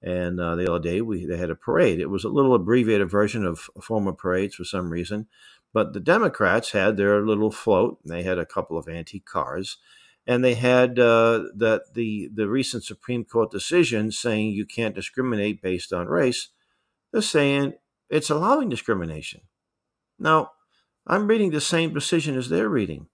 and 0.03 0.41
uh, 0.41 0.57
the 0.57 0.71
other 0.71 0.83
day, 0.83 1.01
we 1.01 1.27
they 1.27 1.37
had 1.37 1.51
a 1.51 1.55
parade. 1.55 2.01
It 2.01 2.09
was 2.09 2.25
a 2.25 2.31
little 2.31 2.55
abbreviated 2.55 3.11
version 3.11 3.45
of 3.45 3.69
former 3.83 4.13
parades 4.13 4.55
for 4.55 4.65
some 4.65 4.91
reason. 4.91 5.27
But 5.73 5.93
the 5.93 6.01
Democrats 6.01 6.73
had 6.73 6.97
their 6.97 7.25
little 7.25 7.51
float. 7.51 7.99
They 8.05 8.23
had 8.23 8.39
a 8.39 8.47
couple 8.47 8.79
of 8.79 8.89
antique 8.89 9.27
cars, 9.27 9.77
and 10.27 10.43
they 10.43 10.55
had 10.55 10.99
uh, 10.99 11.45
that 11.55 11.95
the 11.95 12.31
the 12.33 12.49
recent 12.49 12.85
Supreme 12.85 13.25
Court 13.25 13.51
decision 13.51 14.11
saying 14.11 14.53
you 14.53 14.65
can't 14.65 14.95
discriminate 14.95 15.61
based 15.61 15.93
on 15.93 16.07
race. 16.07 16.49
They're 17.13 17.21
saying 17.21 17.75
it's 18.09 18.31
allowing 18.31 18.71
discrimination. 18.71 19.43
Now, 20.19 20.53
I'm 21.11 21.27
reading 21.27 21.51
the 21.51 21.61
same 21.61 21.93
decision 21.93 22.37
as 22.37 22.49
they're 22.49 22.69
reading. 22.69 23.09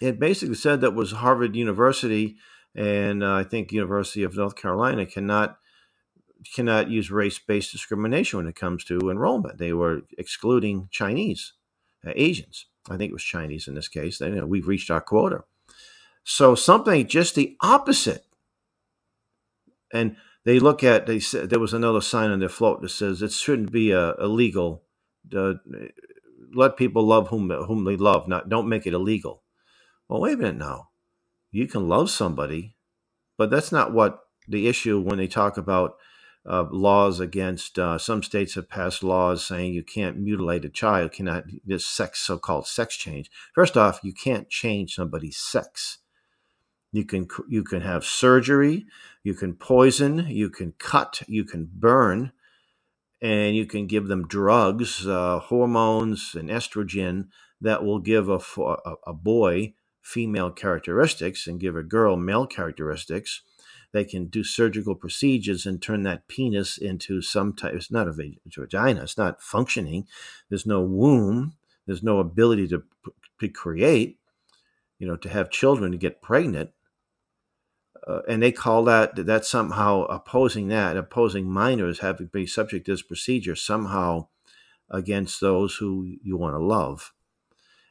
It 0.00 0.18
basically 0.18 0.54
said 0.54 0.80
that 0.80 0.94
was 0.94 1.12
Harvard 1.12 1.54
University 1.54 2.36
and 2.74 3.22
uh, 3.22 3.34
I 3.34 3.44
think 3.44 3.70
University 3.70 4.22
of 4.22 4.34
North 4.34 4.56
Carolina 4.56 5.04
cannot 5.04 5.58
cannot 6.54 6.90
use 6.90 7.10
race 7.10 7.38
based 7.38 7.70
discrimination 7.70 8.38
when 8.38 8.48
it 8.48 8.56
comes 8.56 8.82
to 8.84 9.10
enrollment. 9.10 9.58
They 9.58 9.74
were 9.74 10.00
excluding 10.16 10.88
Chinese, 10.90 11.52
uh, 12.04 12.12
Asians. 12.16 12.66
I 12.88 12.96
think 12.96 13.10
it 13.10 13.14
was 13.14 13.22
Chinese 13.22 13.68
in 13.68 13.74
this 13.74 13.88
case. 13.88 14.18
They, 14.18 14.28
you 14.28 14.36
know, 14.36 14.46
we've 14.46 14.66
reached 14.66 14.90
our 14.90 15.02
quota. 15.02 15.44
So 16.24 16.54
something 16.54 17.06
just 17.06 17.34
the 17.34 17.58
opposite. 17.60 18.24
And 19.92 20.16
they 20.46 20.58
look 20.58 20.82
at 20.82 21.06
they 21.06 21.20
said 21.20 21.50
there 21.50 21.60
was 21.60 21.74
another 21.74 22.00
sign 22.00 22.30
on 22.30 22.40
their 22.40 22.48
float 22.48 22.80
that 22.80 22.88
says 22.88 23.20
it 23.20 23.32
shouldn't 23.32 23.70
be 23.70 23.90
a 23.90 24.14
illegal. 24.14 24.84
To, 25.30 25.60
let 26.54 26.76
people 26.76 27.04
love 27.04 27.28
whom 27.28 27.50
whom 27.50 27.84
they 27.84 27.96
love. 27.96 28.28
Not 28.28 28.48
don't 28.48 28.68
make 28.68 28.86
it 28.86 28.94
illegal. 28.94 29.42
Well, 30.08 30.20
wait 30.20 30.34
a 30.34 30.36
minute 30.36 30.56
now. 30.56 30.88
You 31.50 31.66
can 31.66 31.88
love 31.88 32.10
somebody, 32.10 32.76
but 33.36 33.50
that's 33.50 33.72
not 33.72 33.92
what 33.92 34.20
the 34.48 34.68
issue 34.68 35.00
when 35.00 35.18
they 35.18 35.26
talk 35.26 35.56
about 35.56 35.96
uh, 36.48 36.64
laws 36.70 37.20
against 37.20 37.78
uh, 37.78 37.98
some 37.98 38.22
states 38.22 38.54
have 38.54 38.68
passed 38.68 39.02
laws 39.02 39.46
saying 39.46 39.74
you 39.74 39.82
can't 39.82 40.18
mutilate 40.18 40.64
a 40.64 40.68
child, 40.68 41.12
cannot 41.12 41.44
this 41.64 41.86
sex 41.86 42.20
so-called 42.20 42.66
sex 42.66 42.96
change. 42.96 43.30
First 43.54 43.76
off, 43.76 44.00
you 44.02 44.12
can't 44.12 44.48
change 44.48 44.94
somebody's 44.94 45.36
sex. 45.36 45.98
You 46.90 47.04
can 47.04 47.28
you 47.48 47.62
can 47.62 47.80
have 47.82 48.04
surgery, 48.04 48.86
you 49.22 49.34
can 49.34 49.54
poison, 49.54 50.26
you 50.28 50.50
can 50.50 50.74
cut, 50.78 51.22
you 51.26 51.44
can 51.44 51.68
burn, 51.72 52.32
and 53.22 53.56
you 53.56 53.64
can 53.64 53.86
give 53.86 54.08
them 54.08 54.26
drugs, 54.26 55.06
uh, 55.06 55.38
hormones, 55.38 56.34
and 56.34 56.50
estrogen 56.50 57.28
that 57.60 57.82
will 57.82 58.00
give 58.00 58.28
a, 58.28 58.40
a, 58.60 58.94
a 59.06 59.12
boy 59.14 59.72
female 60.02 60.50
characteristics 60.50 61.46
and 61.46 61.60
give 61.60 61.76
a 61.76 61.82
girl 61.82 62.16
male 62.16 62.46
characteristics 62.46 63.42
they 63.92 64.04
can 64.04 64.26
do 64.26 64.42
surgical 64.42 64.94
procedures 64.94 65.66
and 65.66 65.80
turn 65.80 66.02
that 66.02 66.26
penis 66.26 66.78
into 66.78 67.20
some 67.20 67.52
type. 67.52 67.74
It's 67.74 67.90
not 67.90 68.08
a 68.08 68.12
vagina. 68.12 69.02
It's 69.02 69.18
not 69.18 69.42
functioning. 69.42 70.06
There's 70.48 70.66
no 70.66 70.80
womb. 70.80 71.54
There's 71.86 72.02
no 72.02 72.18
ability 72.18 72.68
to, 72.68 72.82
to 73.40 73.48
create. 73.48 74.18
You 74.98 75.08
know, 75.08 75.16
to 75.16 75.28
have 75.28 75.50
children, 75.50 75.92
to 75.92 75.98
get 75.98 76.22
pregnant. 76.22 76.70
Uh, 78.06 78.20
and 78.28 78.42
they 78.42 78.50
call 78.50 78.84
that 78.84 79.14
that 79.26 79.44
somehow 79.44 80.02
opposing 80.04 80.68
that, 80.68 80.96
opposing 80.96 81.48
minors 81.48 82.00
having 82.00 82.26
to 82.26 82.32
be 82.32 82.46
subject 82.46 82.86
to 82.86 82.92
this 82.92 83.02
procedure 83.02 83.54
somehow 83.54 84.26
against 84.90 85.40
those 85.40 85.76
who 85.76 86.16
you 86.22 86.36
want 86.36 86.54
to 86.54 86.58
love, 86.58 87.12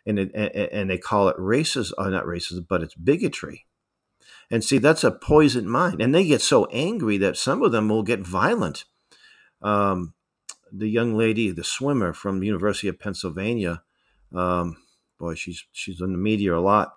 and 0.05 0.19
it, 0.19 0.31
and, 0.33 0.53
and 0.53 0.89
they 0.89 0.97
call 0.97 1.29
it 1.29 1.37
racism 1.37 1.93
or 1.97 2.05
uh, 2.05 2.09
not 2.09 2.25
racism 2.25 2.67
but 2.67 2.83
it's 2.83 2.95
bigotry. 2.95 3.65
And 4.51 4.63
see, 4.63 4.79
that's 4.79 5.05
a 5.05 5.11
poisoned 5.11 5.71
mind. 5.71 6.01
And 6.01 6.13
they 6.13 6.25
get 6.25 6.41
so 6.41 6.65
angry 6.65 7.17
that 7.17 7.37
some 7.37 7.63
of 7.63 7.71
them 7.71 7.87
will 7.87 8.03
get 8.03 8.19
violent. 8.19 8.83
Um, 9.61 10.13
the 10.73 10.89
young 10.89 11.15
lady, 11.15 11.51
the 11.51 11.63
swimmer 11.63 12.11
from 12.11 12.39
the 12.39 12.47
University 12.47 12.89
of 12.89 12.99
Pennsylvania, 12.99 13.81
um, 14.35 14.75
boy, 15.17 15.35
she's 15.35 15.65
she's 15.71 16.01
in 16.01 16.11
the 16.11 16.17
media 16.17 16.55
a 16.55 16.59
lot. 16.59 16.95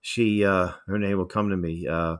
She 0.00 0.44
uh, 0.44 0.72
her 0.86 0.98
name 0.98 1.18
will 1.18 1.26
come 1.26 1.50
to 1.50 1.56
me. 1.56 1.86
Uh, 1.86 2.16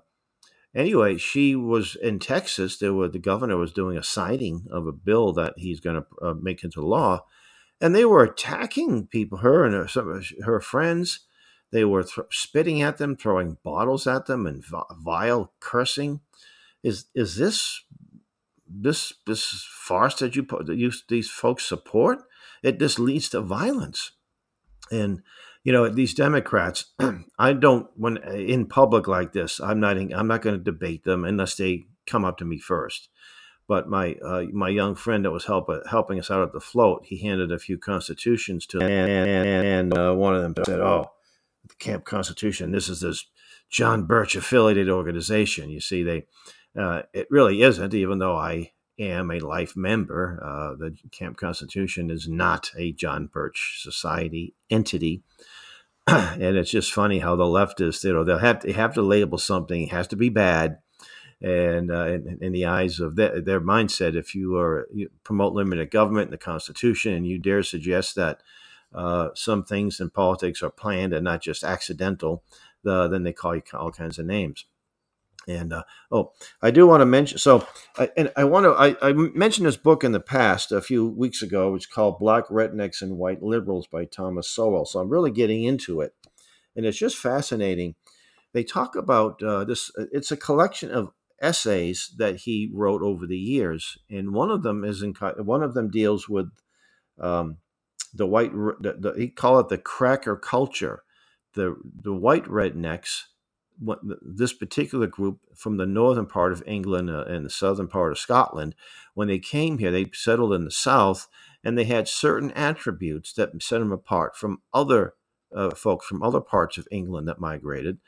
anyway, 0.76 1.16
she 1.16 1.56
was 1.56 1.96
in 1.96 2.20
Texas. 2.20 2.78
There 2.78 2.94
were 2.94 3.08
the 3.08 3.18
governor 3.18 3.56
was 3.56 3.72
doing 3.72 3.96
a 3.96 4.04
signing 4.04 4.66
of 4.70 4.86
a 4.86 4.92
bill 4.92 5.32
that 5.32 5.54
he's 5.56 5.80
going 5.80 6.02
to 6.02 6.26
uh, 6.26 6.34
make 6.34 6.62
into 6.62 6.86
law, 6.86 7.24
and 7.80 7.94
they 7.94 8.04
were 8.04 8.22
attacking 8.22 9.08
people, 9.08 9.38
her 9.38 9.64
and 9.64 9.74
her, 9.74 9.88
some, 9.88 10.22
her 10.44 10.60
friends 10.60 11.26
they 11.72 11.84
were 11.84 12.04
th- 12.04 12.28
spitting 12.30 12.82
at 12.82 12.98
them, 12.98 13.16
throwing 13.16 13.58
bottles 13.62 14.06
at 14.06 14.26
them, 14.26 14.46
and 14.46 14.64
vile 14.98 15.52
cursing. 15.60 16.20
Is 16.82 17.06
is 17.14 17.36
this 17.36 17.82
this 18.68 19.12
this 19.26 19.66
farce 19.70 20.16
that 20.20 20.36
you 20.36 20.46
that 20.64 20.76
you 20.76 20.92
these 21.08 21.28
folks 21.28 21.66
support? 21.66 22.20
It 22.62 22.78
just 22.78 22.98
leads 22.98 23.28
to 23.30 23.40
violence, 23.40 24.12
and 24.90 25.22
you 25.66 25.72
know 25.72 25.88
these 25.88 26.14
Democrats. 26.14 26.86
I 27.38 27.52
don't 27.52 27.88
when 27.96 28.16
in 28.18 28.66
public 28.66 29.06
like 29.08 29.32
this. 29.32 29.60
I'm 29.60 29.80
not 29.80 29.96
I'm 29.98 30.28
not 30.28 30.42
going 30.42 30.56
to 30.56 30.64
debate 30.64 31.04
them 31.04 31.24
unless 31.24 31.56
they 31.56 31.86
come 32.06 32.24
up 32.24 32.38
to 32.38 32.44
me 32.44 32.58
first 32.58 33.08
but 33.68 33.88
my 33.88 34.14
uh, 34.24 34.44
my 34.52 34.68
young 34.68 34.94
friend 34.94 35.24
that 35.24 35.32
was 35.32 35.46
help, 35.46 35.68
helping 35.90 36.18
us 36.18 36.30
out 36.30 36.42
at 36.42 36.52
the 36.52 36.60
float, 36.60 37.04
he 37.06 37.18
handed 37.18 37.50
a 37.50 37.58
few 37.58 37.78
constitutions 37.78 38.66
to 38.66 38.78
them, 38.78 38.90
and, 38.90 39.28
and, 39.28 39.66
and 39.66 39.98
uh, 39.98 40.14
one 40.14 40.34
of 40.34 40.42
them 40.42 40.54
said, 40.64 40.80
"Oh, 40.80 41.10
the 41.66 41.74
Camp 41.74 42.04
Constitution. 42.04 42.70
This 42.70 42.88
is 42.88 43.00
this 43.00 43.26
John 43.68 44.04
Birch 44.04 44.36
affiliated 44.36 44.88
organization. 44.88 45.70
You 45.70 45.80
see, 45.80 46.02
they 46.02 46.26
uh, 46.78 47.02
it 47.12 47.26
really 47.30 47.62
isn't, 47.62 47.92
even 47.92 48.18
though 48.18 48.36
I 48.36 48.72
am 48.98 49.30
a 49.30 49.40
life 49.40 49.76
member. 49.76 50.40
Uh, 50.42 50.76
the 50.76 50.96
Camp 51.10 51.36
Constitution 51.36 52.10
is 52.10 52.28
not 52.28 52.70
a 52.76 52.92
John 52.92 53.26
Birch 53.26 53.80
Society 53.82 54.54
entity. 54.70 55.22
and 56.06 56.56
it's 56.56 56.70
just 56.70 56.92
funny 56.92 57.18
how 57.18 57.36
the 57.36 57.44
leftists, 57.44 58.04
you 58.04 58.12
know, 58.12 58.24
they'll 58.24 58.38
have 58.38 58.60
to, 58.60 58.72
have 58.72 58.94
to 58.94 59.02
label 59.02 59.38
something. 59.38 59.82
It 59.82 59.90
has 59.90 60.06
to 60.08 60.16
be 60.16 60.28
bad. 60.28 60.78
And 61.42 61.90
uh, 61.90 62.06
in, 62.06 62.38
in, 62.40 62.52
the 62.52 62.64
eyes 62.64 62.98
of 62.98 63.16
their, 63.16 63.40
their 63.42 63.60
mindset, 63.60 64.16
if 64.16 64.34
you 64.34 64.56
are 64.56 64.88
you 64.92 65.10
promote 65.22 65.52
limited 65.52 65.90
government 65.90 66.28
and 66.28 66.32
the 66.32 66.38
Constitution 66.38 67.12
and 67.12 67.26
you 67.26 67.38
dare 67.38 67.62
suggest 67.62 68.14
that 68.14 68.40
uh, 68.94 69.28
some 69.34 69.62
things 69.62 70.00
in 70.00 70.08
politics 70.08 70.62
are 70.62 70.70
planned 70.70 71.12
and 71.12 71.24
not 71.24 71.42
just 71.42 71.62
accidental, 71.62 72.42
the, 72.84 73.08
then 73.08 73.24
they 73.24 73.34
call 73.34 73.54
you 73.54 73.62
all 73.74 73.92
kinds 73.92 74.18
of 74.18 74.24
names. 74.24 74.64
And 75.48 75.72
uh, 75.72 75.84
oh, 76.10 76.32
I 76.60 76.70
do 76.70 76.86
want 76.86 77.02
to 77.02 77.06
mention. 77.06 77.38
So, 77.38 77.66
I, 77.96 78.10
and 78.16 78.32
I 78.36 78.44
want 78.44 78.64
to. 78.64 78.70
I, 78.72 79.10
I, 79.10 79.12
mentioned 79.12 79.66
this 79.66 79.76
book 79.76 80.02
in 80.02 80.10
the 80.10 80.20
past 80.20 80.72
a 80.72 80.82
few 80.82 81.08
weeks 81.08 81.40
ago. 81.40 81.74
It's 81.74 81.86
called 81.86 82.18
"Black 82.18 82.48
Rednecks 82.48 83.00
and 83.00 83.16
White 83.16 83.42
Liberals" 83.42 83.86
by 83.86 84.06
Thomas 84.06 84.50
Sowell. 84.50 84.86
So 84.86 84.98
I'm 84.98 85.08
really 85.08 85.30
getting 85.30 85.62
into 85.62 86.00
it, 86.00 86.14
and 86.74 86.84
it's 86.84 86.98
just 86.98 87.16
fascinating. 87.16 87.94
They 88.54 88.64
talk 88.64 88.96
about 88.96 89.40
uh, 89.40 89.64
this. 89.64 89.92
It's 90.10 90.32
a 90.32 90.36
collection 90.36 90.90
of 90.90 91.12
essays 91.40 92.12
that 92.18 92.36
he 92.38 92.68
wrote 92.74 93.02
over 93.02 93.24
the 93.24 93.38
years, 93.38 93.98
and 94.10 94.34
one 94.34 94.50
of 94.50 94.64
them 94.64 94.82
is 94.82 95.00
in. 95.00 95.14
One 95.14 95.62
of 95.62 95.74
them 95.74 95.90
deals 95.90 96.28
with 96.28 96.50
um, 97.20 97.58
the 98.12 98.26
white 98.26 98.52
the, 98.52 98.96
the, 98.98 99.14
he 99.16 99.28
call 99.28 99.60
it 99.60 99.68
the 99.68 99.78
cracker 99.78 100.36
culture 100.36 101.02
the 101.54 101.76
the 102.02 102.14
white 102.14 102.44
rednecks 102.44 103.22
what, 103.78 104.00
this 104.22 104.52
particular 104.52 105.06
group 105.06 105.40
from 105.54 105.76
the 105.76 105.86
northern 105.86 106.26
part 106.26 106.52
of 106.52 106.62
England 106.66 107.10
uh, 107.10 107.24
and 107.24 107.44
the 107.44 107.50
southern 107.50 107.88
part 107.88 108.12
of 108.12 108.18
Scotland 108.18 108.74
when 109.14 109.28
they 109.28 109.38
came 109.38 109.78
here 109.78 109.90
they 109.90 110.10
settled 110.12 110.52
in 110.52 110.64
the 110.64 110.70
south 110.70 111.28
and 111.64 111.76
they 111.76 111.84
had 111.84 112.08
certain 112.08 112.50
attributes 112.52 113.32
that 113.32 113.62
set 113.62 113.78
them 113.78 113.92
apart 113.92 114.36
from 114.36 114.62
other 114.72 115.14
uh, 115.54 115.70
folks 115.70 116.06
from 116.06 116.22
other 116.22 116.40
parts 116.40 116.78
of 116.78 116.88
England 116.90 117.28
that 117.28 117.40
migrated 117.40 117.98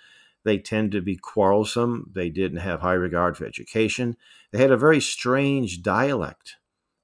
they 0.44 0.58
tend 0.58 0.92
to 0.92 1.00
be 1.00 1.16
quarrelsome 1.16 2.10
they 2.14 2.30
didn't 2.30 2.58
have 2.58 2.80
high 2.80 2.92
regard 2.92 3.36
for 3.36 3.44
education 3.44 4.16
they 4.52 4.58
had 4.58 4.70
a 4.70 4.76
very 4.76 5.00
strange 5.00 5.82
dialect 5.82 6.56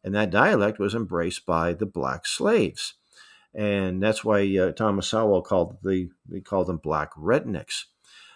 and 0.04 0.14
that 0.14 0.30
dialect 0.30 0.78
was 0.78 0.94
embraced 0.94 1.46
by 1.46 1.72
the 1.72 1.86
black 1.86 2.26
slaves. 2.26 2.94
And 3.54 4.02
that's 4.02 4.22
why 4.22 4.56
uh, 4.58 4.72
Thomas 4.72 5.08
Sowell 5.08 5.42
called 5.42 5.78
the 5.82 6.10
he 6.30 6.40
called 6.40 6.66
them 6.66 6.76
black 6.76 7.14
rednecks. 7.14 7.84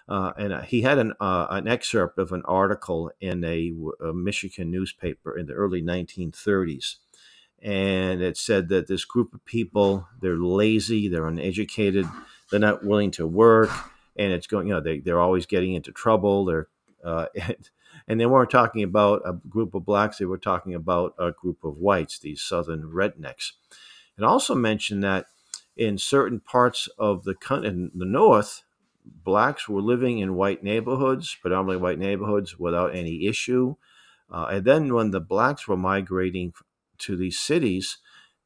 Uh, 0.09 0.33
and 0.39 0.53
uh, 0.55 0.63
he 0.63 0.81
had 0.83 0.99
an 0.99 1.13
uh, 1.21 1.47
an 1.51 1.69
excerpt 1.69 2.19
of 2.19 2.33
an 2.33 2.43
article 2.47 3.11
in 3.21 3.45
a, 3.45 3.73
a, 4.03 4.13
Michigan 4.15 4.71
newspaper 4.71 5.37
in 5.37 5.47
the 5.47 5.53
early 5.53 5.83
1930s, 5.83 6.97
and 7.61 8.23
it 8.23 8.39
said 8.39 8.71
that 8.71 8.87
this 8.87 9.05
group 9.05 9.35
of 9.35 9.45
people 9.45 10.09
they're 10.23 10.39
lazy, 10.39 11.09
they're 11.09 11.27
uneducated, 11.27 12.07
they're 12.51 12.59
not 12.59 12.85
willing 12.85 13.11
to 13.11 13.27
work, 13.27 13.71
and 14.17 14.33
it's 14.33 14.47
going. 14.47 14.69
You 14.69 14.75
know, 14.75 14.81
they 14.81 15.01
they're 15.01 15.21
always 15.21 15.45
getting 15.45 15.75
into 15.75 15.93
trouble. 15.93 16.47
They're 16.47 16.69
uh, 17.05 17.27
and 18.09 18.19
they 18.19 18.27
weren't 18.27 18.51
talking 18.51 18.83
about 18.83 19.21
a 19.27 19.35
group 19.35 19.75
of 19.75 19.85
blacks; 19.85 20.17
they 20.17 20.25
were 20.25 20.39
talking 20.39 20.75
about 20.75 21.15
a 21.19 21.33
group 21.33 21.63
of 21.65 21.77
whites, 21.77 22.19
these 22.19 22.41
southern 22.41 22.85
rednecks. 22.85 23.53
It 24.17 24.25
also 24.25 24.55
mentioned 24.55 25.05
that 25.05 25.27
in 25.77 25.99
certain 25.99 26.41
parts 26.41 26.89
of 26.99 27.25
the 27.25 27.35
in 27.63 27.91
the 27.95 28.07
north, 28.07 28.63
blacks 29.25 29.69
were 29.69 29.83
living 29.83 30.19
in 30.19 30.35
white 30.35 30.63
neighborhoods, 30.63 31.37
predominantly 31.41 31.83
white 31.83 31.99
neighborhoods, 31.99 32.59
without 32.59 32.95
any 32.95 33.27
issue. 33.27 33.77
Uh, 34.31 34.47
and 34.51 34.65
then 34.65 34.95
when 34.95 35.11
the 35.11 35.21
blacks 35.21 35.67
were 35.67 35.77
migrating 35.77 36.53
to 36.99 37.17
these 37.17 37.39
cities, 37.39 37.99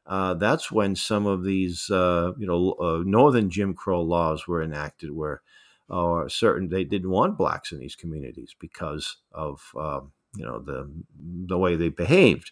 uh, 0.07 0.35
that's 0.35 0.71
when 0.71 0.97
some 0.97 1.27
of 1.27 1.45
these, 1.45 1.91
uh, 1.91 2.33
you 2.39 2.47
know, 2.47 2.73
uh, 2.81 3.03
northern 3.05 3.51
Jim 3.51 3.75
Crow 3.75 4.03
laws 4.03 4.47
were 4.49 4.63
enacted, 4.63 5.13
where 5.13 5.43
or 5.89 6.29
certain 6.29 6.69
they 6.69 6.85
didn't 6.85 7.11
want 7.11 7.37
blacks 7.37 7.71
in 7.71 7.79
these 7.79 7.95
communities 7.95 8.57
because 8.59 9.19
of 9.33 9.73
um, 9.79 10.13
you 10.35 10.45
know 10.45 10.59
the 10.59 10.91
the 11.15 11.59
way 11.59 11.77
they 11.77 11.91
behaved. 11.91 12.51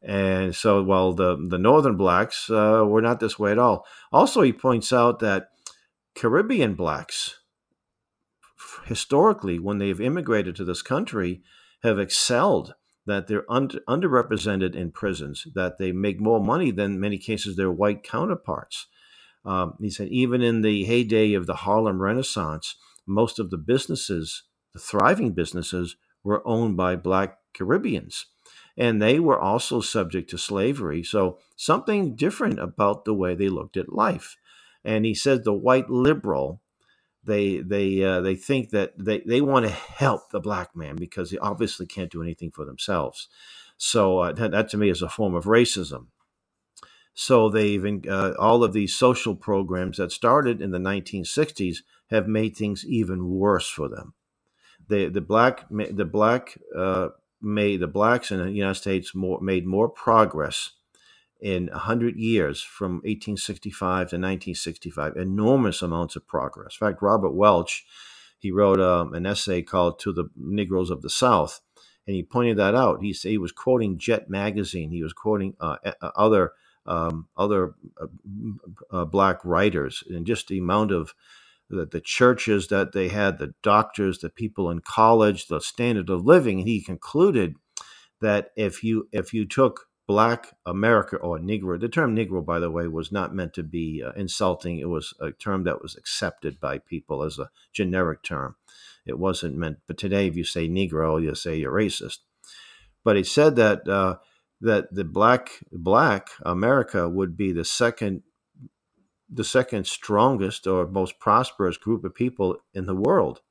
And 0.00 0.54
so, 0.54 0.82
while 0.82 1.12
the 1.12 1.36
the 1.36 1.58
northern 1.58 1.96
blacks 1.96 2.48
uh, 2.48 2.84
were 2.86 3.02
not 3.02 3.20
this 3.20 3.38
way 3.38 3.50
at 3.50 3.58
all. 3.58 3.84
Also, 4.12 4.42
he 4.42 4.52
points 4.52 4.92
out 4.92 5.18
that 5.18 5.48
Caribbean 6.18 6.74
blacks, 6.74 7.36
historically, 8.86 9.60
when 9.60 9.78
they've 9.78 10.00
immigrated 10.00 10.56
to 10.56 10.64
this 10.64 10.82
country, 10.82 11.42
have 11.84 12.00
excelled 12.00 12.74
that 13.06 13.28
they're 13.28 13.48
under, 13.48 13.78
underrepresented 13.88 14.74
in 14.74 14.90
prisons, 14.90 15.46
that 15.54 15.78
they 15.78 15.92
make 15.92 16.20
more 16.20 16.40
money 16.40 16.72
than 16.72 16.98
many 16.98 17.18
cases 17.18 17.54
their 17.54 17.70
white 17.70 18.02
counterparts. 18.02 18.88
Um, 19.44 19.74
he 19.80 19.90
said 19.90 20.08
even 20.08 20.42
in 20.42 20.62
the 20.62 20.82
heyday 20.82 21.34
of 21.34 21.46
the 21.46 21.54
Harlem 21.54 22.02
Renaissance, 22.02 22.74
most 23.06 23.38
of 23.38 23.50
the 23.50 23.56
businesses, 23.56 24.42
the 24.74 24.80
thriving 24.80 25.34
businesses, 25.34 25.94
were 26.24 26.42
owned 26.44 26.76
by 26.76 26.96
black 26.96 27.38
Caribbeans. 27.54 28.26
And 28.76 29.00
they 29.00 29.20
were 29.20 29.38
also 29.38 29.80
subject 29.80 30.30
to 30.30 30.38
slavery. 30.38 31.04
So, 31.04 31.38
something 31.54 32.16
different 32.16 32.58
about 32.58 33.04
the 33.04 33.14
way 33.14 33.36
they 33.36 33.48
looked 33.48 33.76
at 33.76 33.92
life. 33.92 34.36
And 34.88 35.04
he 35.04 35.14
said 35.14 35.44
the 35.44 35.52
white 35.52 35.90
liberal 35.90 36.62
they 37.22 37.58
they 37.58 38.02
uh, 38.02 38.22
they 38.22 38.34
think 38.34 38.70
that 38.70 38.94
they, 38.98 39.20
they 39.20 39.42
want 39.42 39.66
to 39.66 39.70
help 39.70 40.30
the 40.30 40.40
black 40.40 40.74
man 40.74 40.96
because 40.96 41.30
they 41.30 41.36
obviously 41.36 41.84
can't 41.84 42.10
do 42.10 42.22
anything 42.22 42.50
for 42.50 42.64
themselves. 42.64 43.28
So 43.76 44.20
uh, 44.20 44.32
that, 44.32 44.52
that, 44.52 44.70
to 44.70 44.78
me 44.78 44.88
is 44.88 45.02
a 45.02 45.10
form 45.10 45.34
of 45.34 45.44
racism. 45.44 46.06
So 47.12 47.50
they've 47.50 47.84
uh, 48.08 48.32
all 48.38 48.64
of 48.64 48.72
these 48.72 48.94
social 48.94 49.36
programs 49.36 49.98
that 49.98 50.10
started 50.10 50.62
in 50.62 50.70
the 50.70 50.78
1960s 50.78 51.78
have 52.08 52.26
made 52.26 52.56
things 52.56 52.86
even 52.86 53.28
worse 53.28 53.68
for 53.68 53.90
them. 53.90 54.14
The 54.88 55.10
the 55.10 55.20
black 55.20 55.66
the 55.68 56.08
black 56.10 56.58
uh, 56.74 57.08
made 57.42 57.80
the 57.80 57.88
blacks 57.88 58.30
in 58.30 58.38
the 58.38 58.50
United 58.50 58.80
States 58.80 59.14
more 59.14 59.38
made 59.42 59.66
more 59.66 59.90
progress 59.90 60.77
in 61.40 61.66
100 61.66 62.16
years 62.16 62.62
from 62.62 62.94
1865 62.96 63.78
to 63.78 64.16
1965 64.16 65.16
enormous 65.16 65.82
amounts 65.82 66.16
of 66.16 66.26
progress. 66.26 66.76
In 66.80 66.86
fact 66.86 67.02
robert 67.02 67.32
welch 67.32 67.84
he 68.38 68.50
wrote 68.50 68.80
um, 68.80 69.14
an 69.14 69.26
essay 69.26 69.62
called 69.62 69.98
to 70.00 70.12
the 70.12 70.30
negroes 70.36 70.90
of 70.90 71.02
the 71.02 71.10
south 71.10 71.60
and 72.08 72.16
he 72.16 72.22
pointed 72.22 72.56
that 72.56 72.74
out. 72.74 73.02
He, 73.02 73.12
he 73.12 73.36
was 73.36 73.52
quoting 73.52 73.98
jet 73.98 74.30
magazine. 74.30 74.90
He 74.90 75.02
was 75.02 75.12
quoting 75.12 75.54
uh, 75.60 75.76
other 76.16 76.52
um, 76.86 77.28
other 77.36 77.74
uh, 78.00 78.06
uh, 78.90 79.04
black 79.04 79.44
writers 79.44 80.02
and 80.08 80.26
just 80.26 80.48
the 80.48 80.56
amount 80.56 80.90
of 80.90 81.12
the, 81.68 81.84
the 81.84 82.00
churches 82.00 82.68
that 82.68 82.92
they 82.92 83.08
had 83.08 83.38
the 83.38 83.52
doctors 83.62 84.20
the 84.20 84.30
people 84.30 84.70
in 84.70 84.80
college 84.80 85.48
the 85.48 85.60
standard 85.60 86.08
of 86.08 86.24
living. 86.24 86.60
And 86.60 86.68
he 86.68 86.80
concluded 86.80 87.56
that 88.22 88.52
if 88.56 88.82
you 88.82 89.06
if 89.12 89.34
you 89.34 89.44
took 89.44 89.87
black 90.08 90.56
America 90.64 91.16
or 91.18 91.38
Negro. 91.38 91.78
The 91.78 91.88
term 91.88 92.16
Negro, 92.16 92.44
by 92.44 92.58
the 92.58 92.70
way, 92.70 92.88
was 92.88 93.12
not 93.12 93.34
meant 93.34 93.52
to 93.54 93.62
be 93.62 94.02
uh, 94.02 94.12
insulting. 94.12 94.78
It 94.78 94.88
was 94.88 95.14
a 95.20 95.30
term 95.30 95.64
that 95.64 95.82
was 95.82 95.94
accepted 95.96 96.58
by 96.58 96.78
people 96.78 97.22
as 97.22 97.38
a 97.38 97.50
generic 97.72 98.22
term. 98.22 98.56
It 99.06 99.18
wasn't 99.18 99.56
meant, 99.56 99.78
but 99.86 99.98
today, 99.98 100.26
if 100.26 100.34
you 100.34 100.44
say 100.44 100.66
Negro, 100.66 101.22
you 101.22 101.34
say 101.34 101.56
you're 101.56 101.72
racist. 101.72 102.18
But 103.04 103.16
he 103.16 103.22
said 103.22 103.56
that 103.56 103.86
uh, 103.86 104.16
that 104.62 104.92
the 104.92 105.04
black 105.04 105.50
black 105.70 106.30
America 106.42 107.08
would 107.08 107.36
be 107.36 107.52
the 107.52 107.64
second 107.64 108.22
the 109.30 109.44
second 109.44 109.86
strongest 109.86 110.66
or 110.66 110.86
most 110.86 111.18
prosperous 111.20 111.76
group 111.76 112.02
of 112.04 112.14
people 112.14 112.56
in 112.72 112.86
the 112.86 112.94
world. 112.96 113.42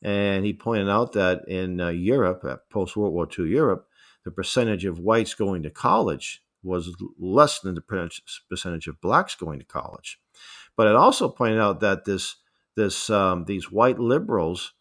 And 0.00 0.44
he 0.44 0.52
pointed 0.52 0.88
out 0.88 1.12
that 1.12 1.48
in 1.48 1.80
uh, 1.80 1.88
Europe, 1.88 2.44
post 2.70 2.96
World 2.96 3.12
War 3.12 3.28
II 3.36 3.48
Europe, 3.48 3.88
the 4.24 4.30
percentage 4.30 4.84
of 4.84 4.98
whites 4.98 5.34
going 5.34 5.62
to 5.62 5.70
college 5.70 6.42
was 6.62 6.94
less 7.18 7.60
than 7.60 7.74
the 7.74 8.10
percentage 8.48 8.86
of 8.86 9.00
blacks 9.00 9.34
going 9.34 9.58
to 9.58 9.64
college. 9.64 10.20
But 10.76 10.86
it 10.86 10.94
also 10.94 11.28
pointed 11.28 11.60
out 11.60 11.80
that 11.80 12.04
this 12.04 12.36
this 12.76 13.10
um, 13.10 13.44
these 13.44 13.70
white 13.70 13.98
liberals 13.98 14.72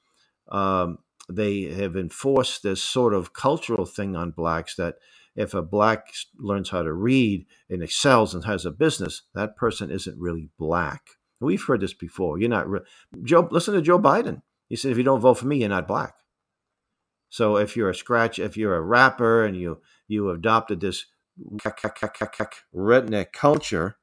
um, 0.50 1.00
they 1.30 1.64
have 1.64 1.96
enforced 1.96 2.64
this 2.64 2.84
sort 2.84 3.14
of 3.14 3.34
cultural 3.34 3.86
thing 3.86 4.16
on 4.16 4.32
blacks 4.32 4.76
that 4.76 4.96
if 5.36 5.54
a 5.54 5.62
black 5.62 6.14
learns 6.38 6.70
how 6.70 6.82
to 6.82 6.92
read 6.92 7.46
and 7.70 7.82
excels 7.82 8.34
and 8.36 8.44
has 8.44 8.66
a 8.66 8.72
business, 8.72 9.24
that 9.34 9.56
person 9.56 9.90
isn't 9.90 10.20
really 10.20 10.50
black. 10.60 11.02
We've 11.40 11.64
heard 11.64 11.82
this 11.82 11.94
before. 11.94 12.38
You're 12.38 12.50
not 12.50 12.70
re- 12.70 12.82
Joe. 13.24 13.48
Listen 13.50 13.74
to 13.74 13.82
Joe 13.82 13.98
Biden. 13.98 14.42
He 14.68 14.76
said, 14.76 14.92
"If 14.92 14.98
you 14.98 15.04
don't 15.04 15.22
vote 15.22 15.36
for 15.36 15.48
me, 15.48 15.58
you're 15.58 15.70
not 15.70 15.88
black." 15.88 16.16
So 17.32 17.56
if 17.56 17.78
you're 17.78 17.90
a 17.90 17.96
scratch, 17.96 18.38
if 18.40 18.58
you're 18.58 18.76
a 18.76 18.82
rapper 18.82 19.44
and 19.46 19.56
you 19.56 19.82
you 20.08 20.30
adopted 20.30 20.82
this 20.82 21.06
redneck 22.76 23.32
culture, 23.32 23.96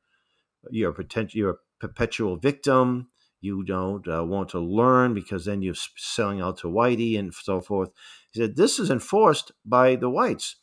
you're 0.71 0.91
a 0.91 0.95
potential 0.95 1.39
you're 1.39 1.51
a 1.51 1.59
perpetual 1.79 2.37
victim. 2.37 3.11
You 3.41 3.63
don't 3.63 4.09
uh, 4.09 4.25
want 4.25 4.49
to 4.51 4.59
learn 4.59 5.15
because 5.15 5.45
then 5.45 5.63
you're 5.63 5.75
selling 5.97 6.41
out 6.41 6.57
to 6.59 6.69
whitey 6.69 7.19
and 7.19 7.33
so 7.33 7.61
forth. 7.61 7.91
He 8.33 8.41
said 8.41 8.57
this 8.57 8.79
is 8.79 8.91
enforced 8.91 9.53
by 9.65 9.95
the 9.95 10.11
whites. 10.11 10.57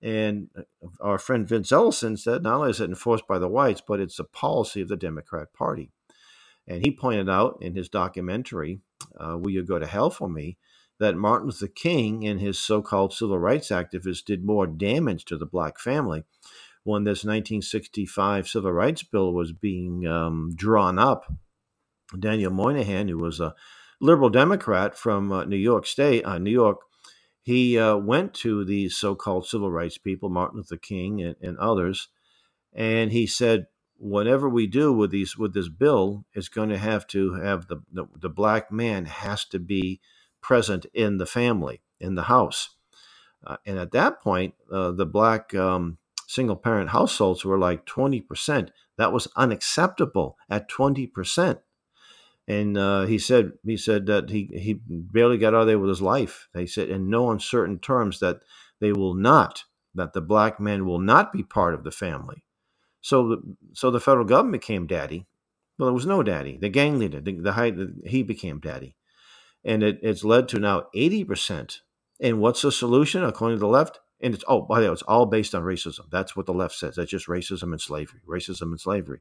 And 0.00 0.48
uh, 0.56 0.62
our 1.00 1.18
friend 1.18 1.46
Vince 1.46 1.72
Ellison 1.72 2.16
said 2.16 2.44
not 2.44 2.54
only 2.54 2.70
is 2.70 2.80
it 2.80 2.88
enforced 2.88 3.26
by 3.26 3.40
the 3.40 3.48
whites, 3.48 3.82
but 3.86 3.98
it's 3.98 4.20
a 4.20 4.24
policy 4.24 4.80
of 4.80 4.88
the 4.88 4.96
Democrat 4.96 5.52
Party. 5.52 5.90
And 6.68 6.84
he 6.86 6.92
pointed 6.92 7.28
out 7.28 7.58
in 7.60 7.74
his 7.74 7.88
documentary, 7.88 8.80
uh, 9.18 9.36
Will 9.36 9.50
You 9.50 9.64
Go 9.64 9.80
to 9.80 9.86
Hell 9.86 10.10
for 10.10 10.28
Me? 10.28 10.56
That 10.98 11.16
Martin 11.16 11.46
Luther 11.46 11.66
King 11.66 12.26
and 12.26 12.40
his 12.40 12.58
so 12.58 12.82
called 12.82 13.12
civil 13.12 13.38
rights 13.38 13.68
activists 13.68 14.24
did 14.24 14.44
more 14.44 14.66
damage 14.66 15.24
to 15.26 15.36
the 15.36 15.46
black 15.46 15.78
family 15.78 16.24
when 16.84 17.04
this 17.04 17.24
1965 17.24 18.48
civil 18.48 18.72
rights 18.72 19.02
bill 19.02 19.32
was 19.32 19.52
being 19.52 20.06
um, 20.06 20.52
drawn 20.54 20.98
up. 20.98 21.32
Daniel 22.18 22.52
Moynihan, 22.52 23.08
who 23.08 23.18
was 23.18 23.40
a 23.40 23.54
liberal 24.00 24.28
Democrat 24.28 24.96
from 24.96 25.32
uh, 25.32 25.44
New 25.44 25.56
York 25.56 25.86
State, 25.86 26.24
uh, 26.24 26.38
New 26.38 26.50
York, 26.50 26.80
he 27.42 27.78
uh, 27.78 27.96
went 27.96 28.34
to 28.34 28.64
these 28.64 28.96
so-called 28.96 29.46
civil 29.46 29.70
rights 29.70 29.98
people, 29.98 30.28
Martin 30.28 30.58
Luther 30.58 30.76
King 30.76 31.22
and, 31.22 31.36
and 31.40 31.58
others, 31.58 32.08
and 32.72 33.10
he 33.10 33.26
said, 33.26 33.66
"Whatever 33.96 34.48
we 34.48 34.66
do 34.66 34.92
with 34.92 35.10
these 35.10 35.36
with 35.36 35.52
this 35.54 35.68
bill 35.68 36.24
is 36.34 36.48
going 36.48 36.68
to 36.68 36.78
have 36.78 37.06
to 37.08 37.34
have 37.34 37.66
the, 37.66 37.82
the 37.92 38.06
the 38.16 38.28
black 38.28 38.70
man 38.70 39.06
has 39.06 39.44
to 39.46 39.58
be 39.58 40.00
present 40.42 40.86
in 40.92 41.18
the 41.18 41.26
family, 41.26 41.82
in 42.00 42.14
the 42.14 42.24
house. 42.24 42.70
Uh, 43.44 43.56
and 43.64 43.78
at 43.78 43.92
that 43.92 44.20
point, 44.20 44.54
uh, 44.70 44.90
the 44.92 45.06
black 45.06 45.54
um, 45.54 45.98
single 46.26 46.56
parent 46.56 46.90
households 46.90 47.44
were 47.44 47.58
like 47.58 47.86
20%. 47.86 48.68
That 48.98 49.12
was 49.12 49.28
unacceptable 49.36 50.36
at 50.50 50.70
20%. 50.70 51.58
And 52.48 52.76
uh, 52.76 53.06
he 53.06 53.18
said 53.18 53.52
he 53.64 53.76
said 53.76 54.06
that 54.06 54.30
he, 54.30 54.50
he 54.52 54.80
barely 54.86 55.38
got 55.38 55.54
out 55.54 55.62
of 55.62 55.66
there 55.68 55.78
with 55.78 55.88
his 55.88 56.02
life. 56.02 56.48
They 56.52 56.66
said 56.66 56.88
in 56.88 57.08
no 57.08 57.30
uncertain 57.30 57.78
terms 57.78 58.18
that 58.18 58.40
they 58.80 58.92
will 58.92 59.14
not, 59.14 59.64
that 59.94 60.12
the 60.12 60.20
black 60.20 60.58
man 60.58 60.84
will 60.84 60.98
not 60.98 61.32
be 61.32 61.44
part 61.44 61.72
of 61.72 61.84
the 61.84 61.92
family. 61.92 62.44
So 63.00 63.28
the, 63.28 63.56
so 63.74 63.90
the 63.90 64.00
federal 64.00 64.26
government 64.26 64.60
became 64.60 64.88
daddy. 64.88 65.26
Well, 65.78 65.86
there 65.86 65.94
was 65.94 66.06
no 66.06 66.22
daddy. 66.22 66.58
The 66.60 66.68
gang 66.68 66.98
leader, 66.98 67.20
the, 67.20 67.32
the, 67.32 67.52
the 67.52 68.08
he 68.08 68.24
became 68.24 68.58
daddy 68.58 68.96
and 69.64 69.82
it, 69.82 69.98
it's 70.02 70.24
led 70.24 70.48
to 70.48 70.58
now 70.58 70.86
80%. 70.94 71.78
And 72.20 72.40
what's 72.40 72.62
the 72.62 72.72
solution 72.72 73.24
according 73.24 73.56
to 73.58 73.60
the 73.60 73.66
left? 73.66 74.00
And 74.20 74.34
it's 74.34 74.44
oh, 74.46 74.62
by 74.62 74.80
the 74.80 74.86
way, 74.86 74.92
it's 74.92 75.02
all 75.02 75.26
based 75.26 75.54
on 75.54 75.64
racism. 75.64 76.08
That's 76.10 76.36
what 76.36 76.46
the 76.46 76.54
left 76.54 76.76
says. 76.76 76.94
That's 76.94 77.10
just 77.10 77.26
racism 77.26 77.72
and 77.72 77.80
slavery, 77.80 78.20
racism 78.28 78.62
and 78.62 78.80
slavery. 78.80 79.20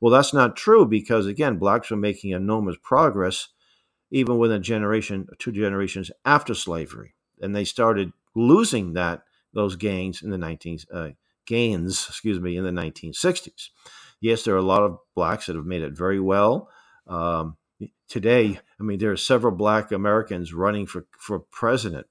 Well, 0.00 0.12
that's 0.12 0.32
not 0.32 0.56
true 0.56 0.86
because 0.86 1.26
again, 1.26 1.58
blacks 1.58 1.90
were 1.90 1.96
making 1.96 2.30
enormous 2.30 2.76
progress 2.82 3.48
even 4.10 4.38
within 4.38 4.58
a 4.58 4.60
generation, 4.60 5.26
two 5.38 5.50
generations 5.50 6.12
after 6.24 6.54
slavery, 6.54 7.14
and 7.40 7.56
they 7.56 7.64
started 7.64 8.12
losing 8.36 8.92
that 8.92 9.22
those 9.52 9.74
gains 9.74 10.22
in 10.22 10.30
the 10.30 10.36
19th, 10.36 10.84
uh, 10.92 11.08
gains, 11.46 12.06
excuse 12.08 12.38
me, 12.38 12.56
in 12.56 12.64
the 12.64 12.70
1960s. 12.70 13.70
Yes, 14.20 14.44
there 14.44 14.54
are 14.54 14.58
a 14.58 14.62
lot 14.62 14.82
of 14.82 14.98
blacks 15.14 15.46
that 15.46 15.56
have 15.56 15.66
made 15.66 15.82
it 15.82 15.96
very 15.96 16.20
well. 16.20 16.68
Um, 17.06 17.56
today, 18.08 18.60
I 18.78 18.82
mean, 18.82 18.98
there 18.98 19.12
are 19.12 19.16
several 19.16 19.54
black 19.54 19.92
Americans 19.92 20.52
running 20.52 20.86
for, 20.86 21.06
for 21.18 21.38
president. 21.38 22.06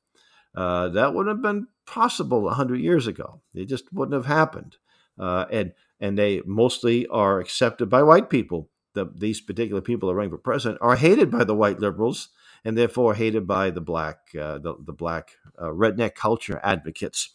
Uh, 0.55 0.89
that 0.89 1.13
wouldn't 1.13 1.35
have 1.35 1.43
been 1.43 1.67
possible 1.85 2.41
100 2.43 2.79
years 2.79 3.07
ago. 3.07 3.41
It 3.53 3.65
just 3.65 3.91
wouldn't 3.93 4.15
have 4.15 4.25
happened. 4.25 4.77
Uh, 5.19 5.45
and, 5.51 5.73
and 5.99 6.17
they 6.17 6.41
mostly 6.45 7.07
are 7.07 7.39
accepted 7.39 7.89
by 7.89 8.03
white 8.03 8.29
people. 8.29 8.69
The, 8.93 9.11
these 9.13 9.41
particular 9.41 9.81
people 9.81 10.09
are 10.09 10.15
running 10.15 10.31
for 10.31 10.37
president 10.37 10.79
are 10.81 10.95
hated 10.95 11.29
by 11.29 11.43
the 11.43 11.55
white 11.55 11.79
liberals 11.79 12.29
and 12.63 12.77
therefore 12.77 13.15
hated 13.15 13.45
by 13.45 13.69
the 13.69 13.81
black, 13.81 14.19
uh, 14.39 14.57
the, 14.57 14.75
the 14.79 14.93
black 14.93 15.31
uh, 15.59 15.65
redneck 15.65 16.15
culture 16.15 16.59
advocates 16.63 17.29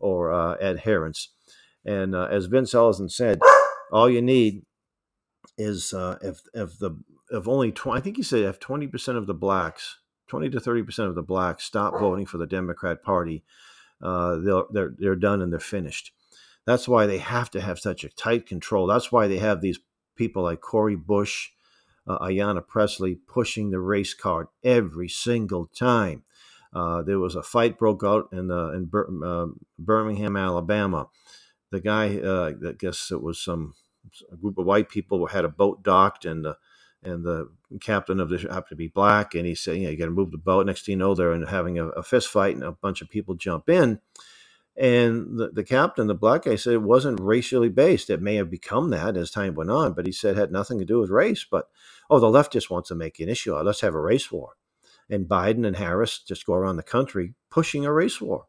or 0.00 0.32
uh, 0.32 0.56
adherents. 0.60 1.28
And 1.84 2.14
uh, 2.14 2.28
as 2.30 2.46
Vince 2.46 2.74
Ellison 2.74 3.08
said, 3.08 3.40
all 3.92 4.08
you 4.08 4.22
need 4.22 4.62
is 5.58 5.92
uh, 5.92 6.16
if 6.22 6.40
if 6.54 6.78
the 6.78 6.92
if 7.32 7.48
only 7.48 7.72
20, 7.72 7.98
I 7.98 8.02
think 8.02 8.16
he 8.16 8.22
said 8.22 8.42
if 8.42 8.60
twenty 8.60 8.86
percent 8.86 9.18
of 9.18 9.26
the 9.26 9.34
blacks, 9.34 9.98
twenty 10.28 10.50
to 10.50 10.60
thirty 10.60 10.82
percent 10.82 11.08
of 11.08 11.14
the 11.14 11.22
blacks 11.22 11.64
stop 11.64 11.98
voting 11.98 12.26
for 12.26 12.38
the 12.38 12.46
Democrat 12.46 13.02
Party, 13.02 13.42
uh, 14.02 14.36
they're 14.70 14.94
they're 14.98 15.16
done 15.16 15.40
and 15.40 15.52
they're 15.52 15.60
finished. 15.60 16.12
That's 16.64 16.86
why 16.86 17.06
they 17.06 17.18
have 17.18 17.50
to 17.52 17.60
have 17.60 17.78
such 17.78 18.04
a 18.04 18.08
tight 18.08 18.46
control. 18.46 18.86
That's 18.86 19.10
why 19.10 19.26
they 19.26 19.38
have 19.38 19.60
these 19.60 19.80
people 20.14 20.44
like 20.44 20.60
Cori 20.60 20.94
Bush, 20.94 21.50
uh, 22.06 22.18
Ayanna 22.18 22.66
Pressley 22.66 23.14
pushing 23.14 23.70
the 23.70 23.80
race 23.80 24.14
card 24.14 24.46
every 24.62 25.08
single 25.08 25.66
time. 25.66 26.22
Uh, 26.72 27.02
there 27.02 27.18
was 27.18 27.34
a 27.34 27.42
fight 27.42 27.78
broke 27.78 28.04
out 28.04 28.28
in 28.32 28.50
in 28.50 28.90
uh, 29.24 29.46
Birmingham, 29.78 30.36
Alabama. 30.36 31.08
The 31.70 31.80
guy, 31.80 32.18
uh, 32.18 32.52
I 32.68 32.72
guess 32.72 33.10
it 33.10 33.22
was 33.22 33.42
some 33.42 33.74
a 34.30 34.36
group 34.36 34.58
of 34.58 34.66
white 34.66 34.88
people 34.88 35.26
had 35.26 35.44
a 35.44 35.48
boat 35.48 35.82
docked, 35.82 36.24
and 36.24 36.44
the 36.44 36.56
and 37.02 37.24
the 37.24 37.50
captain 37.80 38.20
of 38.20 38.28
this 38.28 38.42
happened 38.42 38.70
to 38.70 38.76
be 38.76 38.88
black, 38.88 39.34
and 39.34 39.46
he 39.46 39.54
said, 39.54 39.76
"You 39.76 39.84
know, 39.84 39.90
you 39.90 39.96
got 39.96 40.06
to 40.06 40.10
move 40.10 40.30
the 40.30 40.38
boat." 40.38 40.66
Next 40.66 40.86
thing 40.86 40.94
you 40.94 40.98
know, 40.98 41.14
they're 41.14 41.46
having 41.46 41.78
a, 41.78 41.88
a 41.88 42.02
fist 42.02 42.28
fight, 42.28 42.54
and 42.54 42.64
a 42.64 42.72
bunch 42.72 43.02
of 43.02 43.10
people 43.10 43.34
jump 43.34 43.68
in. 43.68 44.00
And 44.74 45.38
the, 45.38 45.50
the 45.50 45.64
captain, 45.64 46.06
the 46.06 46.14
black 46.14 46.44
guy, 46.44 46.56
said 46.56 46.72
it 46.72 46.82
wasn't 46.82 47.20
racially 47.20 47.68
based. 47.68 48.08
It 48.08 48.22
may 48.22 48.36
have 48.36 48.50
become 48.50 48.88
that 48.90 49.18
as 49.18 49.30
time 49.30 49.54
went 49.54 49.70
on, 49.70 49.92
but 49.92 50.06
he 50.06 50.12
said 50.12 50.36
it 50.36 50.40
had 50.40 50.52
nothing 50.52 50.78
to 50.78 50.86
do 50.86 50.98
with 50.98 51.10
race. 51.10 51.44
But 51.48 51.68
oh, 52.08 52.18
the 52.18 52.30
left 52.30 52.52
just 52.52 52.70
wants 52.70 52.88
to 52.88 52.94
make 52.94 53.20
an 53.20 53.28
issue. 53.28 53.54
Let's 53.54 53.82
have 53.82 53.94
a 53.94 54.00
race 54.00 54.32
war 54.32 54.54
and 55.12 55.28
Biden 55.28 55.66
and 55.66 55.76
Harris 55.76 56.18
just 56.20 56.46
go 56.46 56.54
around 56.54 56.76
the 56.76 56.82
country 56.82 57.34
pushing 57.50 57.84
a 57.84 57.92
race 57.92 58.20
war. 58.20 58.46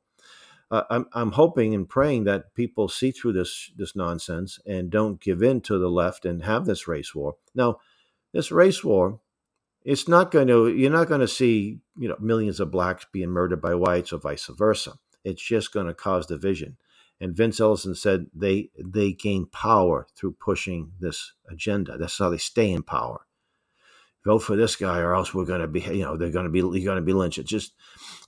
Uh, 0.72 0.84
I'm, 0.90 1.06
I'm 1.14 1.32
hoping 1.34 1.76
and 1.76 1.88
praying 1.88 2.24
that 2.24 2.56
people 2.56 2.88
see 2.88 3.12
through 3.12 3.34
this 3.34 3.72
this 3.76 3.96
nonsense 3.96 4.60
and 4.66 4.90
don't 4.90 5.22
give 5.22 5.44
in 5.44 5.62
to 5.62 5.78
the 5.78 5.90
left 5.90 6.26
and 6.26 6.44
have 6.44 6.66
this 6.66 6.88
race 6.88 7.14
war. 7.14 7.36
Now, 7.54 7.80
this 8.34 8.52
race 8.52 8.84
war, 8.84 9.20
it's 9.84 10.08
not 10.08 10.32
going 10.32 10.48
to 10.48 10.68
you're 10.70 10.92
not 10.92 11.08
going 11.08 11.22
to 11.22 11.28
see 11.28 11.80
you 11.98 12.10
know 12.10 12.18
millions 12.20 12.60
of 12.60 12.72
blacks 12.72 13.06
being 13.12 13.30
murdered 13.30 13.62
by 13.62 13.76
whites 13.76 14.14
or 14.14 14.18
vice 14.18 14.48
versa. 14.48 14.94
It's 15.24 15.42
just 15.42 15.74
going 15.74 15.88
to 15.88 15.94
cause 15.94 16.26
division. 16.26 16.78
And 17.22 17.36
Vince 17.36 17.60
Ellison 17.60 17.96
said 17.96 18.28
they 18.34 18.70
they 18.78 19.14
gain 19.14 19.46
power 19.46 20.08
through 20.18 20.36
pushing 20.40 20.92
this 21.00 21.34
agenda. 21.50 21.98
That's 21.98 22.18
how 22.18 22.30
they 22.30 22.38
stay 22.38 22.72
in 22.72 22.84
power 22.84 23.26
vote 24.26 24.40
for 24.40 24.56
this 24.56 24.76
guy 24.76 25.00
or 25.00 25.14
else 25.14 25.34
we're 25.34 25.46
going 25.46 25.62
to 25.62 25.68
be 25.68 25.82
you 25.82 26.04
know 26.04 26.16
they're 26.16 26.30
going 26.30 26.46
to 26.46 26.52
be 26.52 26.60
you're 26.60 26.86
going 26.86 26.96
to 26.96 27.02
be 27.02 27.14
lynched 27.14 27.44
just 27.46 27.74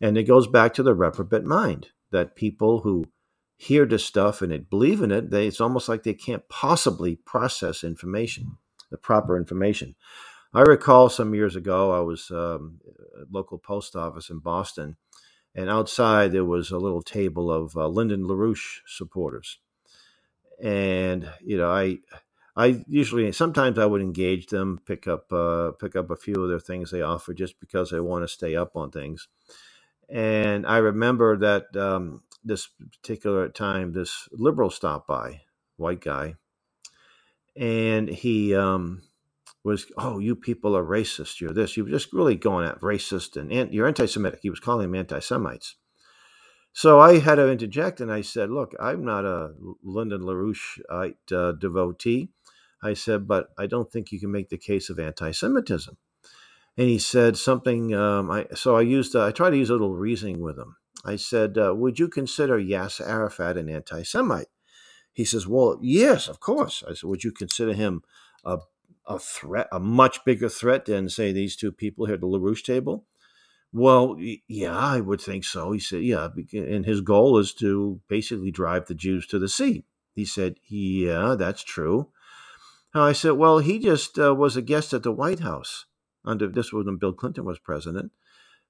and 0.02 0.18
it 0.18 0.24
goes 0.24 0.48
back 0.48 0.74
to 0.74 0.84
the 0.84 0.94
reprobate 0.94 1.44
mind 1.44 1.88
that 2.12 2.36
people 2.36 2.82
who 2.82 3.06
hear 3.58 3.86
this 3.86 4.04
stuff 4.04 4.42
and 4.42 4.52
it 4.52 4.70
believe 4.70 5.02
in 5.02 5.12
it 5.12 5.32
they 5.32 5.48
it's 5.48 5.62
almost 5.62 5.88
like 5.88 6.04
they 6.04 6.14
can't 6.14 6.48
possibly 6.50 7.16
process 7.16 7.84
information 7.84 8.58
the 8.96 9.00
proper 9.02 9.38
information 9.38 9.96
i 10.54 10.62
recall 10.62 11.10
some 11.10 11.36
years 11.36 11.56
ago 11.56 11.92
i 11.92 12.02
was 12.02 12.32
um, 12.32 12.80
at 13.22 13.32
local 13.32 13.60
post 13.60 13.96
office 13.96 14.30
in 14.32 14.40
boston 14.40 14.98
and 15.56 15.70
outside 15.70 16.32
there 16.32 16.46
was 16.46 16.72
a 16.72 16.80
little 16.80 17.04
table 17.04 17.52
of 17.52 17.78
uh, 17.78 17.88
lyndon 17.88 18.24
larouche 18.26 18.80
supporters 18.88 19.60
and 20.64 21.30
you 21.44 21.58
know 21.58 21.72
i 21.72 21.98
I 22.56 22.86
usually 22.88 23.32
sometimes 23.34 23.80
I 23.80 23.88
would 23.88 24.04
engage 24.04 24.48
them, 24.48 24.80
pick 24.86 25.08
up 25.08 25.34
uh, 25.34 25.72
pick 25.82 25.98
up 25.98 26.12
a 26.12 26.18
few 26.18 26.36
of 26.44 26.50
their 26.50 26.62
things 26.62 26.92
they 26.92 27.02
offer 27.02 27.34
just 27.34 27.60
because 27.60 27.94
I 27.94 28.02
want 28.02 28.24
to 28.26 28.30
stay 28.30 28.56
up 28.56 28.78
on 28.78 28.92
things. 28.92 29.28
And 30.10 30.68
I 30.68 30.78
remember 30.78 31.38
that 31.38 31.76
um, 31.78 32.24
this 32.44 32.70
particular 33.02 33.50
time, 33.50 33.94
this 33.94 34.30
liberal 34.32 34.70
stopped 34.72 35.08
by, 35.08 35.42
white 35.78 36.02
guy, 36.02 36.36
and 37.56 38.10
he 38.10 38.56
um, 38.56 39.02
was, 39.64 39.86
"Oh, 39.98 40.20
you 40.20 40.36
people 40.36 40.76
are 40.76 40.84
racist. 40.84 41.42
You're 41.42 41.54
this. 41.54 41.78
You're 41.78 41.88
just 41.88 42.14
really 42.14 42.36
going 42.36 42.68
at 42.68 42.82
racist 42.82 43.38
and, 43.38 43.74
you're 43.74 43.88
anti-Semitic." 43.88 44.40
He 44.42 44.50
was 44.50 44.60
calling 44.60 44.92
them 44.92 45.00
anti-Semites. 45.00 45.76
So 46.76 47.00
I 47.00 47.20
had 47.20 47.36
to 47.36 47.50
interject 47.50 48.02
and 48.02 48.12
I 48.12 48.20
said, 48.20 48.52
Look, 48.52 48.76
I'm 48.82 49.06
not 49.06 49.24
a 49.24 49.54
Lyndon 49.82 50.24
LaRouche 50.24 50.82
uh, 50.90 51.54
devotee. 51.54 52.32
I 52.84 52.94
said, 52.94 53.30
but 53.30 53.48
I 53.58 53.66
don't 53.66 53.90
think 53.90 54.12
you 54.12 54.20
can 54.20 54.30
make 54.30 54.50
the 54.50 54.58
case 54.58 54.90
of 54.90 55.00
anti-Semitism. 55.00 55.96
And 56.78 56.90
he 56.90 57.00
said 57.00 57.38
something. 57.38 57.96
Um, 57.96 58.30
I, 58.30 58.48
so 58.54 58.76
I 58.76 58.82
used. 58.82 59.16
Uh, 59.16 59.26
I 59.26 59.32
tried 59.32 59.52
to 59.52 59.58
use 59.58 59.70
a 59.70 59.74
little 59.74 59.96
reasoning 59.96 60.42
with 60.42 60.60
him. 60.60 60.76
I 61.06 61.16
said, 61.16 61.58
uh, 61.58 61.74
"Would 61.74 61.98
you 61.98 62.10
consider 62.10 62.60
Yasser 62.60 63.08
Arafat 63.08 63.56
an 63.56 63.70
anti-Semite?" 63.70 64.48
He 65.16 65.26
says, 65.26 65.48
"Well, 65.48 65.80
yes, 65.82 66.28
of 66.28 66.40
course." 66.40 66.84
I 66.88 66.94
said, 66.94 67.08
"Would 67.10 67.24
you 67.24 67.32
consider 67.32 67.74
him 67.74 68.04
a 68.44 68.60
a 69.08 69.18
threat, 69.20 69.68
a 69.72 69.80
much 69.80 70.24
bigger 70.26 70.50
threat 70.50 70.86
than 70.86 71.10
say 71.10 71.32
these 71.32 71.56
two 71.56 71.72
people 71.72 72.06
here 72.06 72.16
at 72.16 72.22
the 72.22 72.28
LaRouche 72.28 72.64
table?" 72.64 73.06
Well, 73.74 74.18
yeah, 74.48 74.78
I 74.78 75.02
would 75.02 75.22
think 75.22 75.44
so. 75.44 75.72
He 75.72 75.80
said, 75.80 76.04
"Yeah," 76.04 76.30
and 76.54 76.86
his 76.86 77.02
goal 77.02 77.40
is 77.40 77.54
to 77.56 78.02
basically 78.08 78.52
drive 78.52 78.86
the 78.86 78.96
Jews 78.96 79.26
to 79.28 79.40
the 79.40 79.50
sea. 79.50 79.86
He 80.14 80.26
said, 80.26 80.60
"Yeah, 80.70 81.36
that's 81.36 81.64
true." 81.64 82.12
I 82.94 83.12
said, 83.12 83.32
well, 83.32 83.60
he 83.60 83.78
just 83.80 84.18
uh, 84.18 84.34
was 84.34 84.56
a 84.56 84.62
guest 84.62 84.94
at 84.94 85.04
the 85.04 85.12
White 85.12 85.42
House 85.42 85.86
under 86.24 86.48
this 86.48 86.72
was 86.72 86.86
when 86.86 86.98
Bill 86.98 87.14
Clinton 87.14 87.46
was 87.46 87.60
president. 87.60 88.12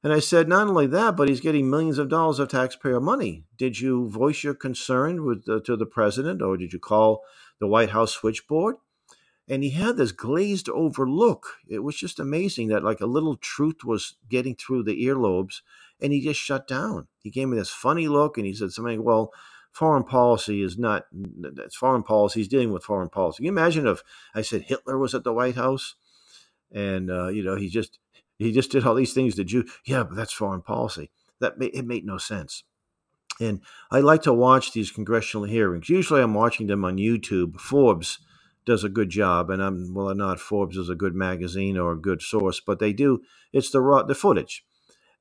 And 0.06 0.13
I 0.13 0.20
said, 0.20 0.48
not 0.48 0.68
only 0.68 0.86
that, 0.86 1.18
but 1.18 1.30
he's 1.30 1.39
getting 1.39 1.68
millions 1.68 1.98
of 1.98 2.10
dollars 2.10 2.38
of 2.38 2.50
taxpayer 2.50 3.02
money. 3.02 3.46
Did 3.58 3.80
you 3.80 4.08
voice 4.08 4.44
your 4.44 4.54
concern 4.54 5.26
with 5.26 5.46
to 5.46 5.76
the 5.76 5.88
president, 5.88 6.44
or 6.44 6.58
did 6.58 6.74
you 6.74 6.78
call 6.78 7.24
the 7.60 7.65
White 7.65 7.89
House 7.89 8.12
switchboard? 8.12 8.76
And 9.50 9.63
he 9.63 9.72
had 9.72 9.98
this 9.98 10.12
glazed 10.12 10.70
over 10.70 11.10
look. 11.10 11.56
It 11.68 11.80
was 11.80 11.96
just 11.96 12.20
amazing 12.20 12.68
that 12.68 12.84
like 12.84 13.02
a 13.02 13.08
little 13.08 13.36
truth 13.36 13.84
was 13.84 14.15
getting 14.30 14.56
through 14.56 14.84
the 14.84 15.04
earlobes, 15.08 15.62
and 16.00 16.13
he 16.13 16.22
just 16.22 16.39
shut 16.39 16.68
down. 16.68 17.08
He 17.24 17.32
gave 17.32 17.48
me 17.48 17.58
this 17.58 17.72
funny 17.72 18.08
look, 18.08 18.38
and 18.38 18.46
he 18.46 18.54
said 18.54 18.74
something. 18.74 19.04
Well, 19.04 19.34
foreign 19.72 20.04
policy 20.04 20.62
is 20.62 20.78
not, 20.78 21.08
it's 21.58 21.78
foreign 21.78 22.04
policy. 22.04 22.41
He's 22.41 22.48
dealing 22.48 22.72
with 22.72 22.84
foreign 22.84 23.10
policy. 23.10 23.38
Can 23.38 23.46
you 23.46 23.52
imagine 23.54 23.88
if 23.88 24.04
I 24.36 24.44
said 24.44 24.65
Hitler 24.68 25.00
was 25.00 25.15
at 25.15 25.24
the 25.24 25.34
White 25.34 25.56
House 25.56 25.96
and 26.72 27.10
uh, 27.10 27.28
you 27.28 27.44
know 27.44 27.56
he 27.56 27.70
just 27.70 28.00
he 28.38 28.52
just 28.52 28.71
did 28.71 28.86
all 28.86 28.95
these 28.95 29.13
things 29.13 29.36
to 29.36 29.43
Jew. 29.43 29.65
Yeah, 29.86 30.04
but 30.04 30.15
that's 30.15 30.34
foreign 30.34 30.62
policy. 30.62 31.12
That 31.39 31.54
it 31.60 31.86
made 31.86 32.06
no 32.06 32.17
sense. 32.17 32.63
And 33.39 33.62
I 33.91 34.00
like 34.00 34.21
to 34.24 34.34
watch 34.34 34.71
these 34.71 34.91
congressional 34.91 35.45
hearings. 35.45 35.89
Usually, 35.89 36.21
I'm 36.21 36.34
watching 36.34 36.67
them 36.67 36.86
on 36.86 36.98
YouTube. 36.98 37.60
Forbes 37.60 38.19
does 38.65 38.84
a 38.84 38.89
good 38.89 39.10
job, 39.10 39.50
and 39.50 39.62
I'm 39.62 39.93
well, 39.93 40.13
not 40.15 40.39
Forbes 40.39 40.78
is 40.78 40.89
a 40.89 40.95
good 40.95 41.15
magazine 41.15 41.78
or 41.78 41.91
a 41.91 42.00
good 42.00 42.21
source, 42.21 42.60
but 42.60 42.80
they 42.80 42.93
do. 42.93 43.21
It's 43.54 43.69
the 43.69 43.82
raw 43.82 44.04
the 44.04 44.15
footage, 44.15 44.65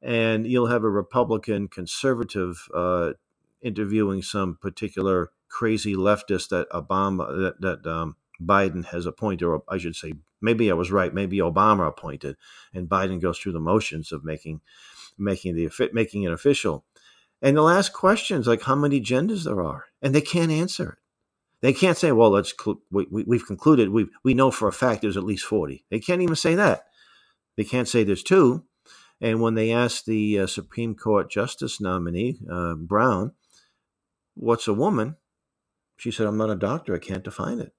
and 0.00 0.46
you'll 0.46 0.68
have 0.68 0.84
a 0.84 0.90
Republican 0.90 1.68
conservative 1.68 2.68
uh, 2.74 3.12
interviewing 3.60 4.22
some 4.22 4.58
particular 4.60 5.30
crazy 5.48 5.94
leftist 5.94 6.48
that 6.48 6.68
Obama 6.70 7.26
that, 7.36 7.60
that 7.60 7.90
um, 7.90 8.16
Biden 8.42 8.86
has 8.86 9.06
appointed, 9.06 9.44
or 9.44 9.62
I 9.68 9.78
should 9.78 9.96
say, 9.96 10.14
maybe 10.40 10.70
I 10.70 10.74
was 10.74 10.90
right. 10.90 11.12
Maybe 11.12 11.38
Obama 11.38 11.88
appointed, 11.88 12.36
and 12.72 12.88
Biden 12.88 13.20
goes 13.20 13.38
through 13.38 13.52
the 13.52 13.60
motions 13.60 14.12
of 14.12 14.24
making 14.24 14.60
making 15.16 15.54
the 15.54 15.70
making 15.92 16.22
it 16.24 16.32
official. 16.32 16.84
And 17.40 17.56
they'll 17.56 17.68
ask 17.68 17.92
questions 17.92 18.46
like 18.46 18.62
how 18.62 18.74
many 18.74 19.00
genders 19.00 19.44
there 19.44 19.62
are, 19.62 19.86
and 20.02 20.14
they 20.14 20.20
can't 20.20 20.50
answer 20.50 20.90
it. 20.90 20.98
They 21.60 21.72
can't 21.72 21.96
say, 21.96 22.12
"Well, 22.12 22.30
let's 22.30 22.52
cl- 22.58 22.82
we, 22.90 23.06
we, 23.10 23.38
have 23.38 23.46
concluded 23.46 23.90
we 23.90 24.06
we 24.22 24.34
know 24.34 24.50
for 24.50 24.68
a 24.68 24.72
fact 24.72 25.02
there's 25.02 25.16
at 25.16 25.24
least 25.24 25.44
40. 25.44 25.84
They 25.90 26.00
can't 26.00 26.22
even 26.22 26.36
say 26.36 26.54
that. 26.54 26.86
They 27.56 27.64
can't 27.64 27.88
say 27.88 28.04
there's 28.04 28.22
two. 28.22 28.64
And 29.20 29.40
when 29.40 29.54
they 29.54 29.72
asked 29.72 30.06
the 30.06 30.40
uh, 30.40 30.46
Supreme 30.46 30.94
Court 30.94 31.30
Justice 31.30 31.80
nominee 31.80 32.40
uh, 32.50 32.74
Brown, 32.74 33.32
what's 34.34 34.68
a 34.68 34.74
woman? 34.74 35.16
She 35.96 36.10
said, 36.10 36.26
I'm 36.26 36.36
not 36.36 36.50
a 36.50 36.56
doctor. 36.56 36.94
I 36.94 36.98
can't 36.98 37.24
define 37.24 37.60
it. 37.60 37.72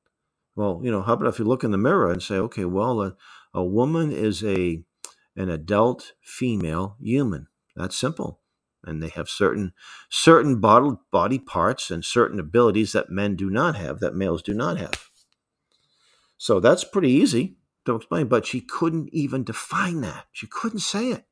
Well, 0.55 0.81
you 0.83 0.91
know, 0.91 1.01
how 1.01 1.13
about 1.13 1.27
if 1.27 1.39
you 1.39 1.45
look 1.45 1.63
in 1.63 1.71
the 1.71 1.77
mirror 1.77 2.11
and 2.11 2.23
say, 2.23 2.35
okay, 2.35 2.65
well, 2.65 3.01
a, 3.01 3.15
a 3.53 3.63
woman 3.63 4.11
is 4.11 4.43
a 4.43 4.83
an 5.35 5.49
adult 5.49 6.13
female 6.21 6.95
human. 7.01 7.47
That's 7.75 7.95
simple. 7.97 8.39
and 8.85 9.01
they 9.01 9.09
have 9.09 9.27
certain 9.29 9.73
certain 10.09 10.59
body, 10.61 10.91
body 11.11 11.39
parts 11.39 11.91
and 11.91 12.05
certain 12.05 12.39
abilities 12.39 12.93
that 12.93 13.09
men 13.09 13.35
do 13.35 13.49
not 13.49 13.75
have, 13.75 13.99
that 13.99 14.15
males 14.15 14.41
do 14.41 14.53
not 14.53 14.77
have. 14.77 15.09
So 16.37 16.59
that's 16.59 16.83
pretty 16.83 17.11
easy 17.11 17.57
to 17.85 17.95
explain, 17.95 18.27
but 18.27 18.45
she 18.45 18.61
couldn't 18.61 19.09
even 19.13 19.43
define 19.43 20.01
that. 20.01 20.25
She 20.31 20.47
couldn't 20.47 20.79
say 20.79 21.09
it. 21.11 21.25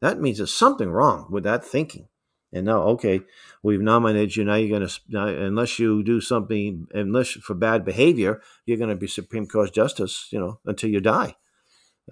That 0.00 0.20
means 0.20 0.38
there's 0.38 0.52
something 0.54 0.90
wrong 0.90 1.28
with 1.30 1.44
that 1.44 1.64
thinking. 1.64 2.08
And 2.56 2.66
now, 2.66 2.82
okay, 2.82 3.20
we've 3.62 3.80
nominated 3.80 4.36
you. 4.36 4.44
Now 4.44 4.54
you're 4.54 4.78
going 4.78 4.88
to, 4.88 5.44
unless 5.44 5.78
you 5.78 6.02
do 6.02 6.20
something, 6.20 6.86
unless 6.92 7.30
for 7.32 7.54
bad 7.54 7.84
behavior, 7.84 8.40
you're 8.64 8.78
going 8.78 8.90
to 8.90 8.96
be 8.96 9.06
Supreme 9.06 9.46
Court 9.46 9.72
justice, 9.72 10.28
you 10.30 10.40
know, 10.40 10.60
until 10.64 10.90
you 10.90 11.00
die. 11.00 11.36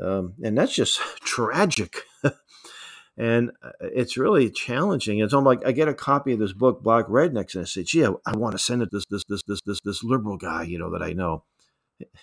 Um, 0.00 0.34
and 0.42 0.58
that's 0.58 0.74
just 0.74 0.98
tragic. 1.20 2.02
and 3.16 3.52
uh, 3.62 3.70
it's 3.80 4.16
really 4.16 4.50
challenging. 4.50 5.18
It's 5.18 5.32
almost 5.32 5.60
like 5.60 5.66
I 5.66 5.72
get 5.72 5.88
a 5.88 5.94
copy 5.94 6.32
of 6.32 6.38
this 6.38 6.52
book, 6.52 6.82
Black 6.82 7.06
Rednecks, 7.06 7.54
and 7.54 7.62
I 7.62 7.64
say, 7.64 7.84
"Gee, 7.84 8.04
I, 8.04 8.10
I 8.26 8.36
want 8.36 8.52
to 8.52 8.58
send 8.58 8.82
it 8.82 8.90
this 8.90 9.04
this 9.08 9.24
this 9.28 9.42
this 9.46 9.60
this 9.64 9.80
this 9.84 10.04
liberal 10.04 10.36
guy, 10.36 10.64
you 10.64 10.78
know, 10.78 10.90
that 10.90 11.02
I 11.02 11.12
know." 11.12 11.44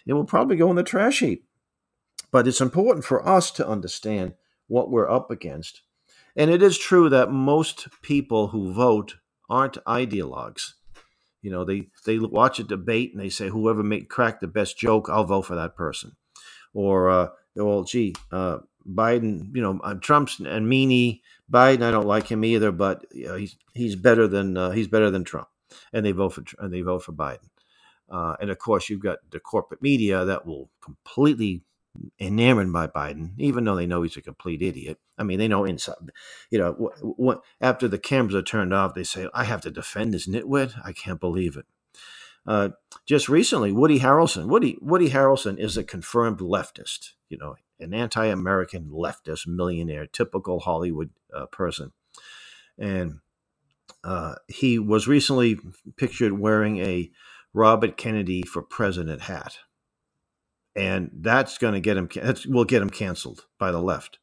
It 0.06 0.14
will 0.14 0.26
probably 0.26 0.58
go 0.58 0.70
in 0.70 0.76
the 0.76 0.84
trash 0.84 1.20
heap. 1.20 1.46
But 2.32 2.48
it's 2.48 2.62
important 2.62 3.06
for 3.06 3.28
us 3.28 3.52
to 3.52 3.68
understand 3.68 4.34
what 4.68 4.90
we're 4.90 5.10
up 5.10 5.32
against. 5.32 5.82
And 6.36 6.50
it 6.50 6.62
is 6.64 6.78
true 6.78 7.10
that 7.10 7.32
most 7.32 7.88
people 8.02 8.50
who 8.50 8.74
vote 8.74 9.16
aren't 9.50 9.84
ideologues. 9.86 10.74
You 11.42 11.52
know, 11.52 11.66
they 11.66 11.90
they 12.06 12.20
watch 12.20 12.60
a 12.60 12.64
debate 12.64 13.12
and 13.14 13.22
they 13.22 13.30
say, 13.30 13.50
"Whoever 13.50 13.84
make 13.84 14.10
crack 14.10 14.40
the 14.40 14.48
best 14.48 14.78
joke, 14.78 15.10
I'll 15.10 15.26
vote 15.26 15.44
for 15.44 15.56
that 15.56 15.76
person." 15.76 16.16
Or 16.74 17.10
uh, 17.10 17.28
well, 17.56 17.84
gee, 17.84 18.14
uh, 18.32 18.60
Biden, 18.88 19.56
you 19.56 19.62
know, 19.62 19.80
uh, 19.84 19.96
Trump's 19.96 20.40
and 20.40 20.72
meanie 20.72 21.22
Biden. 21.52 21.82
I 21.82 21.92
don't 21.92 22.08
like 22.08 22.28
him 22.28 22.46
either, 22.46 22.72
but 22.72 23.06
you 23.12 23.28
know, 23.28 23.36
he's 23.36 23.58
he's 23.74 23.96
better 23.96 24.28
than 24.28 24.56
uh, 24.56 24.70
he's 24.72 24.88
better 24.88 25.10
than 25.10 25.24
Trump, 25.24 25.48
and 25.92 26.06
they 26.06 26.12
vote 26.12 26.34
for 26.34 26.44
and 26.60 26.72
they 26.72 26.82
vote 26.82 27.04
for 27.04 27.14
Biden. 27.14 27.50
Uh, 28.10 28.36
and 28.40 28.52
of 28.52 28.60
course, 28.60 28.90
you've 28.90 29.02
got 29.02 29.20
the 29.32 29.40
corporate 29.40 29.82
media 29.82 30.26
that 30.26 30.46
will 30.46 30.70
completely 30.82 31.64
enamored 32.20 32.72
by 32.72 32.88
Biden, 32.88 33.32
even 33.38 33.64
though 33.64 33.76
they 33.76 33.86
know 33.86 34.02
he's 34.02 34.18
a 34.18 34.22
complete 34.22 34.62
idiot. 34.62 35.00
I 35.18 35.24
mean, 35.24 35.40
they 35.40 35.48
know 35.48 35.66
inside, 35.66 35.96
you 36.50 36.60
know, 36.60 36.74
what, 36.74 36.94
what 37.02 37.42
after 37.60 37.88
the 37.88 38.00
cameras 38.00 38.36
are 38.36 38.42
turned 38.42 38.74
off, 38.74 38.94
they 38.94 39.04
say, 39.04 39.28
"I 39.34 39.44
have 39.44 39.62
to 39.62 39.72
defend 39.72 40.14
this 40.14 40.28
nitwit." 40.28 40.74
I 40.84 40.94
can't 40.94 41.20
believe 41.20 41.58
it. 41.58 41.66
Uh, 42.48 42.70
just 43.06 43.30
recently, 43.30 43.72
Woody 43.72 44.00
Harrelson. 44.00 44.48
Woody 44.48 44.78
Woody 44.82 45.10
Harrelson 45.10 45.60
is 45.60 45.78
a 45.78 45.84
confirmed 45.84 46.40
leftist. 46.40 47.12
You 47.30 47.38
know, 47.38 47.56
an 47.80 47.94
anti-American 47.94 48.90
leftist 48.90 49.48
millionaire, 49.48 50.08
typical 50.08 50.62
Hollywood 50.62 51.12
uh, 51.34 51.46
person, 51.48 51.92
and 52.78 53.20
uh, 54.04 54.36
he 54.48 54.80
was 54.80 55.08
recently 55.08 55.60
pictured 55.98 56.40
wearing 56.40 56.78
a 56.80 57.12
Robert 57.54 57.98
Kennedy 57.98 58.44
for 58.44 58.62
president 58.62 59.24
hat, 59.24 59.58
and 60.76 61.12
that's 61.14 61.58
going 61.58 61.74
to 61.74 61.80
get 61.80 61.98
him. 61.98 62.10
That 62.16 62.46
will 62.46 62.66
get 62.66 62.82
him 62.82 62.90
canceled 62.90 63.46
by 63.60 63.72
the 63.72 63.82
left 63.82 64.20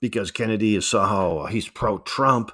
because 0.00 0.30
Kennedy 0.30 0.74
is 0.76 0.86
so 0.86 1.00
oh, 1.00 1.46
he's 1.46 1.68
pro-Trump, 1.68 2.50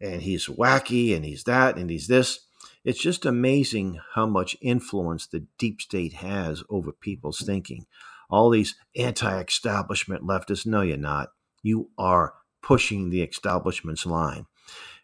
and 0.00 0.22
he's 0.22 0.46
wacky, 0.46 1.14
and 1.14 1.24
he's 1.24 1.44
that, 1.44 1.76
and 1.76 1.90
he's 1.90 2.08
this 2.08 2.40
it's 2.88 3.00
just 3.00 3.26
amazing 3.26 4.00
how 4.14 4.26
much 4.26 4.56
influence 4.62 5.26
the 5.26 5.46
deep 5.58 5.82
state 5.82 6.14
has 6.14 6.62
over 6.70 6.90
people's 6.90 7.42
thinking. 7.44 7.84
All 8.30 8.48
these 8.48 8.76
anti 8.96 9.40
establishment 9.40 10.22
leftists, 10.22 10.64
no, 10.64 10.82
you're 10.82 10.96
not. 10.96 11.28
You 11.62 11.90
are 11.98 12.34
pushing 12.62 13.10
the 13.10 13.20
establishment's 13.20 14.06
line. 14.06 14.46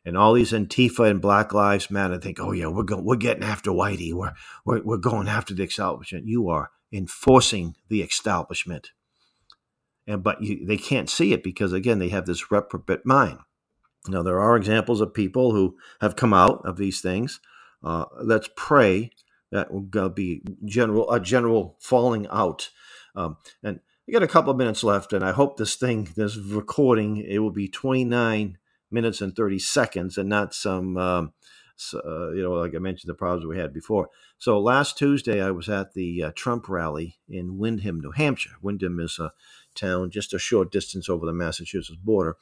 And 0.02 0.16
all 0.16 0.34
these 0.34 0.52
Antifa 0.52 1.10
and 1.10 1.20
Black 1.20 1.52
Lives 1.52 1.90
Matter 1.90 2.18
think, 2.18 2.38
oh, 2.38 2.52
yeah, 2.52 2.68
we're, 2.68 2.84
we're 2.96 3.16
getting 3.16 3.44
after 3.44 3.70
Whitey. 3.70 4.12
We're, 4.12 4.32
we're, 4.64 4.82
we're 4.82 4.96
going 4.98 5.28
after 5.28 5.54
the 5.54 5.64
establishment. 5.64 6.26
You 6.26 6.48
are 6.48 6.70
enforcing 6.94 7.76
the 7.88 8.02
establishment. 8.02 8.90
And, 10.06 10.22
but 10.22 10.42
you, 10.42 10.64
they 10.64 10.76
can't 10.76 11.10
see 11.10 11.32
it 11.32 11.42
because, 11.42 11.72
again, 11.72 11.98
they 11.98 12.10
have 12.10 12.26
this 12.26 12.50
reprobate 12.50 13.04
mind. 13.04 13.38
Now, 14.06 14.22
there 14.22 14.40
are 14.40 14.56
examples 14.56 15.00
of 15.00 15.14
people 15.14 15.52
who 15.52 15.76
have 16.00 16.16
come 16.16 16.32
out 16.32 16.60
of 16.64 16.76
these 16.76 17.00
things 17.00 17.40
uh, 17.84 18.06
let's 18.22 18.48
pray 18.56 19.10
that 19.52 19.70
will 19.70 20.08
be 20.08 20.42
general 20.64 21.12
a 21.12 21.20
general 21.20 21.76
falling 21.80 22.26
out. 22.28 22.70
Um, 23.14 23.36
and 23.62 23.80
we 24.06 24.12
got 24.12 24.22
a 24.22 24.28
couple 24.28 24.50
of 24.50 24.56
minutes 24.56 24.82
left, 24.82 25.12
and 25.12 25.24
I 25.24 25.32
hope 25.32 25.56
this 25.56 25.76
thing, 25.76 26.08
this 26.16 26.36
recording, 26.36 27.18
it 27.18 27.38
will 27.38 27.52
be 27.52 27.68
29 27.68 28.58
minutes 28.90 29.20
and 29.20 29.36
30 29.36 29.58
seconds, 29.58 30.18
and 30.18 30.28
not 30.28 30.54
some, 30.54 30.96
um, 30.96 31.32
uh, 31.94 32.30
you 32.32 32.42
know, 32.42 32.52
like 32.52 32.74
I 32.74 32.78
mentioned, 32.78 33.10
the 33.10 33.14
problems 33.14 33.46
we 33.46 33.58
had 33.58 33.72
before. 33.72 34.08
So 34.38 34.60
last 34.60 34.96
Tuesday, 34.96 35.42
I 35.42 35.50
was 35.50 35.68
at 35.68 35.94
the 35.94 36.24
uh, 36.24 36.32
Trump 36.34 36.68
rally 36.68 37.18
in 37.28 37.58
Windham, 37.58 38.00
New 38.00 38.12
Hampshire. 38.12 38.56
Windham 38.62 39.00
is 39.00 39.18
a 39.18 39.32
town 39.74 40.10
just 40.10 40.34
a 40.34 40.38
short 40.38 40.70
distance 40.70 41.08
over 41.08 41.26
the 41.26 41.32
Massachusetts 41.32 41.98
border. 42.02 42.36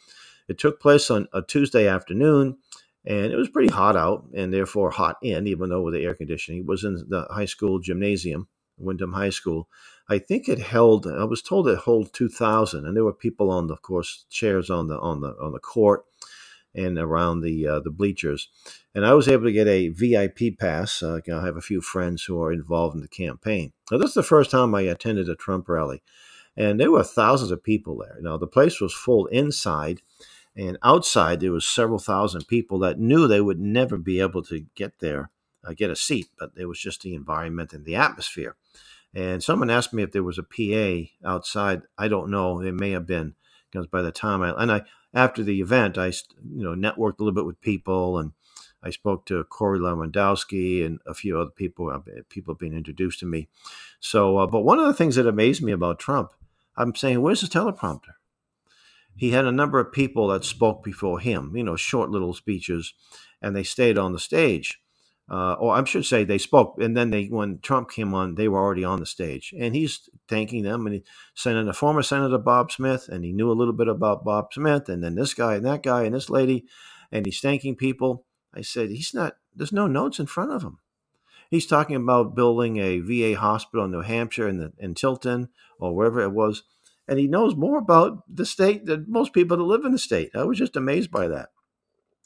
It 0.49 0.59
took 0.59 0.81
place 0.81 1.11
on 1.11 1.29
a 1.33 1.43
Tuesday 1.43 1.89
afternoon 1.89 2.59
and 3.05 3.33
it 3.33 3.37
was 3.37 3.49
pretty 3.49 3.73
hot 3.73 3.97
out 3.97 4.27
and 4.35 4.53
therefore 4.53 4.91
hot 4.91 5.17
in 5.23 5.47
even 5.47 5.69
though 5.69 5.83
with 5.83 5.95
the 5.95 6.05
air 6.05 6.15
conditioning 6.15 6.61
it 6.61 6.67
was 6.67 6.85
in 6.85 7.05
the 7.09 7.27
high 7.31 7.45
school 7.45 7.79
gymnasium 7.79 8.47
windham 8.79 9.13
high 9.13 9.31
school 9.31 9.69
i 10.09 10.19
think 10.19 10.49
it 10.49 10.59
held 10.59 11.07
i 11.07 11.25
was 11.25 11.43
told 11.43 11.69
it 11.69 11.81
held 11.85 12.13
2000 12.13 12.87
and 12.87 12.97
there 12.97 13.05
were 13.05 13.13
people 13.13 13.51
on 13.51 13.67
the 13.67 13.75
of 13.75 13.83
course 13.83 14.25
chairs 14.31 14.71
on 14.71 14.89
the 14.89 14.99
on 15.01 15.21
the 15.21 15.35
on 15.41 15.53
the 15.53 15.59
court 15.59 16.05
and 16.75 16.99
around 16.99 17.41
the 17.41 17.67
uh, 17.67 17.81
the 17.81 17.91
bleachers 17.91 18.49
and 18.95 19.05
i 19.05 19.13
was 19.13 19.29
able 19.29 19.45
to 19.45 19.53
get 19.53 19.69
a 19.69 19.89
vip 19.89 20.59
pass 20.59 21.03
uh, 21.03 21.21
i 21.33 21.45
have 21.45 21.57
a 21.57 21.61
few 21.61 21.81
friends 21.81 22.25
who 22.25 22.41
are 22.43 22.53
involved 22.53 22.95
in 22.95 23.01
the 23.01 23.09
campaign 23.09 23.73
now 23.91 23.99
this 23.99 24.11
is 24.11 24.15
the 24.15 24.23
first 24.23 24.51
time 24.51 24.75
i 24.75 24.83
attended 24.83 25.29
a 25.29 25.35
trump 25.35 25.69
rally 25.69 26.03
and 26.57 26.79
there 26.79 26.91
were 26.91 27.03
thousands 27.03 27.51
of 27.51 27.63
people 27.63 27.99
there 27.99 28.19
now 28.21 28.37
the 28.37 28.47
place 28.47 28.81
was 28.81 28.93
full 28.93 29.27
inside 29.27 30.01
and 30.57 30.79
outside, 30.83 31.41
there 31.41 31.53
was 31.53 31.67
several 31.67 31.99
thousand 31.99 32.47
people 32.47 32.79
that 32.81 32.99
knew 32.99 33.27
they 33.27 33.41
would 33.41 33.61
never 33.61 33.97
be 33.97 34.21
able 34.21 34.43
to 34.45 34.67
get 34.75 34.99
there, 34.99 35.31
uh, 35.65 35.73
get 35.73 35.91
a 35.91 35.97
seat, 35.97 36.29
but 36.39 36.51
it 36.57 36.67
was 36.67 36.79
just 36.79 37.03
the 37.03 37.15
environment 37.15 37.73
and 37.73 37.87
the 37.87 37.97
atmosphere. 37.97 38.57
And 39.15 39.43
someone 39.43 39.71
asked 39.71 39.95
me 39.95 40.03
if 40.03 40.13
there 40.13 40.23
was 40.23 40.39
a 40.39 40.43
PA 40.43 41.11
outside. 41.27 41.83
I 41.97 42.09
don't 42.09 42.31
know. 42.31 42.61
It 42.61 42.73
may 42.73 42.91
have 42.91 43.07
been 43.07 43.35
because 43.71 43.87
by 43.87 44.03
the 44.03 44.13
time 44.13 44.43
I 44.43 44.51
and 44.51 44.73
I 44.73 44.83
after 45.15 45.43
the 45.43 45.61
event, 45.61 45.99
I 45.99 46.09
you 46.09 46.65
know 46.65 46.75
networked 46.75 47.19
a 47.19 47.25
little 47.25 47.33
bit 47.33 47.47
with 47.47 47.61
people 47.61 48.19
and 48.19 48.33
I 48.83 48.91
spoke 48.91 49.27
to 49.27 49.45
Corey 49.45 49.79
Lewandowski 49.79 50.85
and 50.85 50.99
a 51.07 51.15
few 51.15 51.39
other 51.39 51.51
people. 51.51 51.91
Uh, 51.91 52.01
people 52.29 52.55
being 52.55 52.75
introduced 52.75 53.21
to 53.21 53.27
me. 53.27 53.49
So, 54.01 54.39
uh, 54.39 54.47
but 54.47 54.61
one 54.61 54.79
of 54.79 54.87
the 54.87 54.95
things 54.95 55.17
that 55.17 55.27
amazed 55.27 55.63
me 55.63 55.73
about 55.73 56.01
Trump, 56.01 56.33
I'm 56.77 56.95
saying, 56.95 57.21
where's 57.21 57.43
the 57.43 57.47
teleprompter? 57.47 58.15
he 59.17 59.31
had 59.31 59.45
a 59.45 59.53
number 59.53 59.79
of 59.79 59.93
people 59.93 60.29
that 60.29 60.45
spoke 60.45 60.83
before 60.83 61.21
him, 61.21 61.53
you 61.55 61.63
know, 61.63 61.77
short 61.77 62.11
little 62.11 62.35
speeches, 62.35 62.95
and 63.41 63.55
they 63.55 63.63
stayed 63.63 63.99
on 63.99 64.13
the 64.13 64.19
stage. 64.19 64.81
Uh, 65.31 65.55
or 65.55 65.75
I 65.75 65.85
should 65.85 66.05
say 66.05 66.25
they 66.25 66.39
spoke, 66.39 66.77
and 66.81 66.97
then 66.97 67.11
they, 67.11 67.27
when 67.27 67.61
Trump 67.61 67.91
came 67.91 68.13
on, 68.13 68.35
they 68.35 68.49
were 68.49 68.59
already 68.59 68.85
on 68.85 69.01
the 69.01 69.07
stage, 69.07 69.55
and 69.59 69.75
he's 69.75 70.09
thanking 70.29 70.63
them. 70.63 70.85
And 70.87 70.97
he, 70.97 71.05
Senator, 71.35 71.73
former 71.73 72.03
Senator 72.03 72.39
Bob 72.39 72.71
Smith, 72.71 73.09
and 73.09 73.25
he 73.25 73.33
knew 73.33 73.51
a 73.51 73.55
little 73.55 73.73
bit 73.73 73.89
about 73.89 74.25
Bob 74.25 74.53
Smith, 74.53 74.89
and 74.89 75.03
then 75.03 75.15
this 75.15 75.33
guy 75.33 75.55
and 75.55 75.65
that 75.65 75.83
guy 75.83 76.03
and 76.03 76.15
this 76.15 76.29
lady, 76.29 76.67
and 77.11 77.25
he's 77.25 77.41
thanking 77.41 77.77
people. 77.77 78.27
I 78.55 78.61
said, 78.61 78.91
he's 78.91 79.15
not. 79.15 79.37
There's 79.55 79.73
no 79.73 79.87
notes 79.87 80.19
in 80.19 80.27
front 80.27 80.53
of 80.53 80.63
him. 80.63 80.79
He's 81.51 81.67
talking 81.67 81.97
about 81.97 82.35
building 82.35 82.79
a 82.79 82.99
VA 82.99 83.39
hospital 83.39 83.85
in 83.85 83.91
New 83.93 84.01
Hampshire 84.01 84.49
in, 84.49 84.73
in 84.79 84.95
Tilton 84.95 85.49
or 85.79 85.95
wherever 85.95 86.21
it 86.21 86.33
was 86.33 86.63
and 87.09 87.19
he 87.19 87.27
knows 87.27 87.57
more 87.57 87.79
about 87.79 88.23
the 88.33 88.47
state 88.47 88.87
than 88.87 89.07
most 89.09 89.33
people 89.33 89.57
that 89.57 89.63
live 89.63 89.85
in 89.85 89.93
the 89.93 89.99
state. 89.99 90.31
I 90.35 90.45
was 90.45 90.59
just 90.59 90.77
amazed 90.77 91.11
by 91.11 91.29
that. 91.29 91.51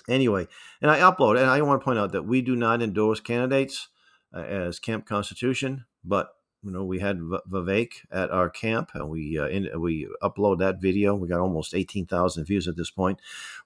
Anyway, 0.08 0.46
and 0.80 0.90
I 0.90 1.00
upload, 1.00 1.40
and 1.40 1.50
I 1.50 1.60
want 1.62 1.80
to 1.80 1.84
point 1.84 1.98
out 1.98 2.12
that 2.12 2.26
we 2.26 2.42
do 2.42 2.54
not 2.54 2.82
endorse 2.82 3.20
candidates 3.20 3.88
uh, 4.34 4.40
as 4.40 4.78
Camp 4.78 5.06
Constitution, 5.06 5.84
but 6.04 6.28
you 6.62 6.70
know 6.70 6.84
we 6.84 7.00
had 7.00 7.18
Vivek 7.18 7.92
at 8.10 8.30
our 8.30 8.48
camp, 8.48 8.90
and 8.94 9.08
we 9.08 9.38
uh, 9.38 9.48
in, 9.48 9.68
we 9.80 10.08
upload 10.22 10.58
that 10.58 10.80
video. 10.80 11.14
We 11.14 11.28
got 11.28 11.40
almost 11.40 11.74
eighteen 11.74 12.06
thousand 12.06 12.44
views 12.44 12.68
at 12.68 12.76
this 12.76 12.90
point. 12.90 13.20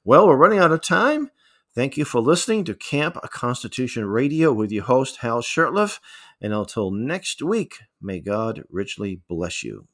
Well, 0.04 0.26
we're 0.26 0.36
running 0.36 0.58
out 0.58 0.72
of 0.72 0.80
time. 0.80 1.30
Thank 1.72 1.96
you 1.96 2.04
for 2.04 2.20
listening 2.20 2.64
to 2.64 2.74
Camp 2.74 3.16
Constitution 3.30 4.06
Radio 4.06 4.52
with 4.52 4.72
your 4.72 4.84
host 4.84 5.18
Hal 5.18 5.40
Shurtleff, 5.40 6.00
and 6.40 6.52
until 6.52 6.90
next 6.90 7.42
week, 7.42 7.76
may 8.00 8.20
God 8.20 8.64
richly 8.70 9.20
bless 9.28 9.62
you. 9.62 9.86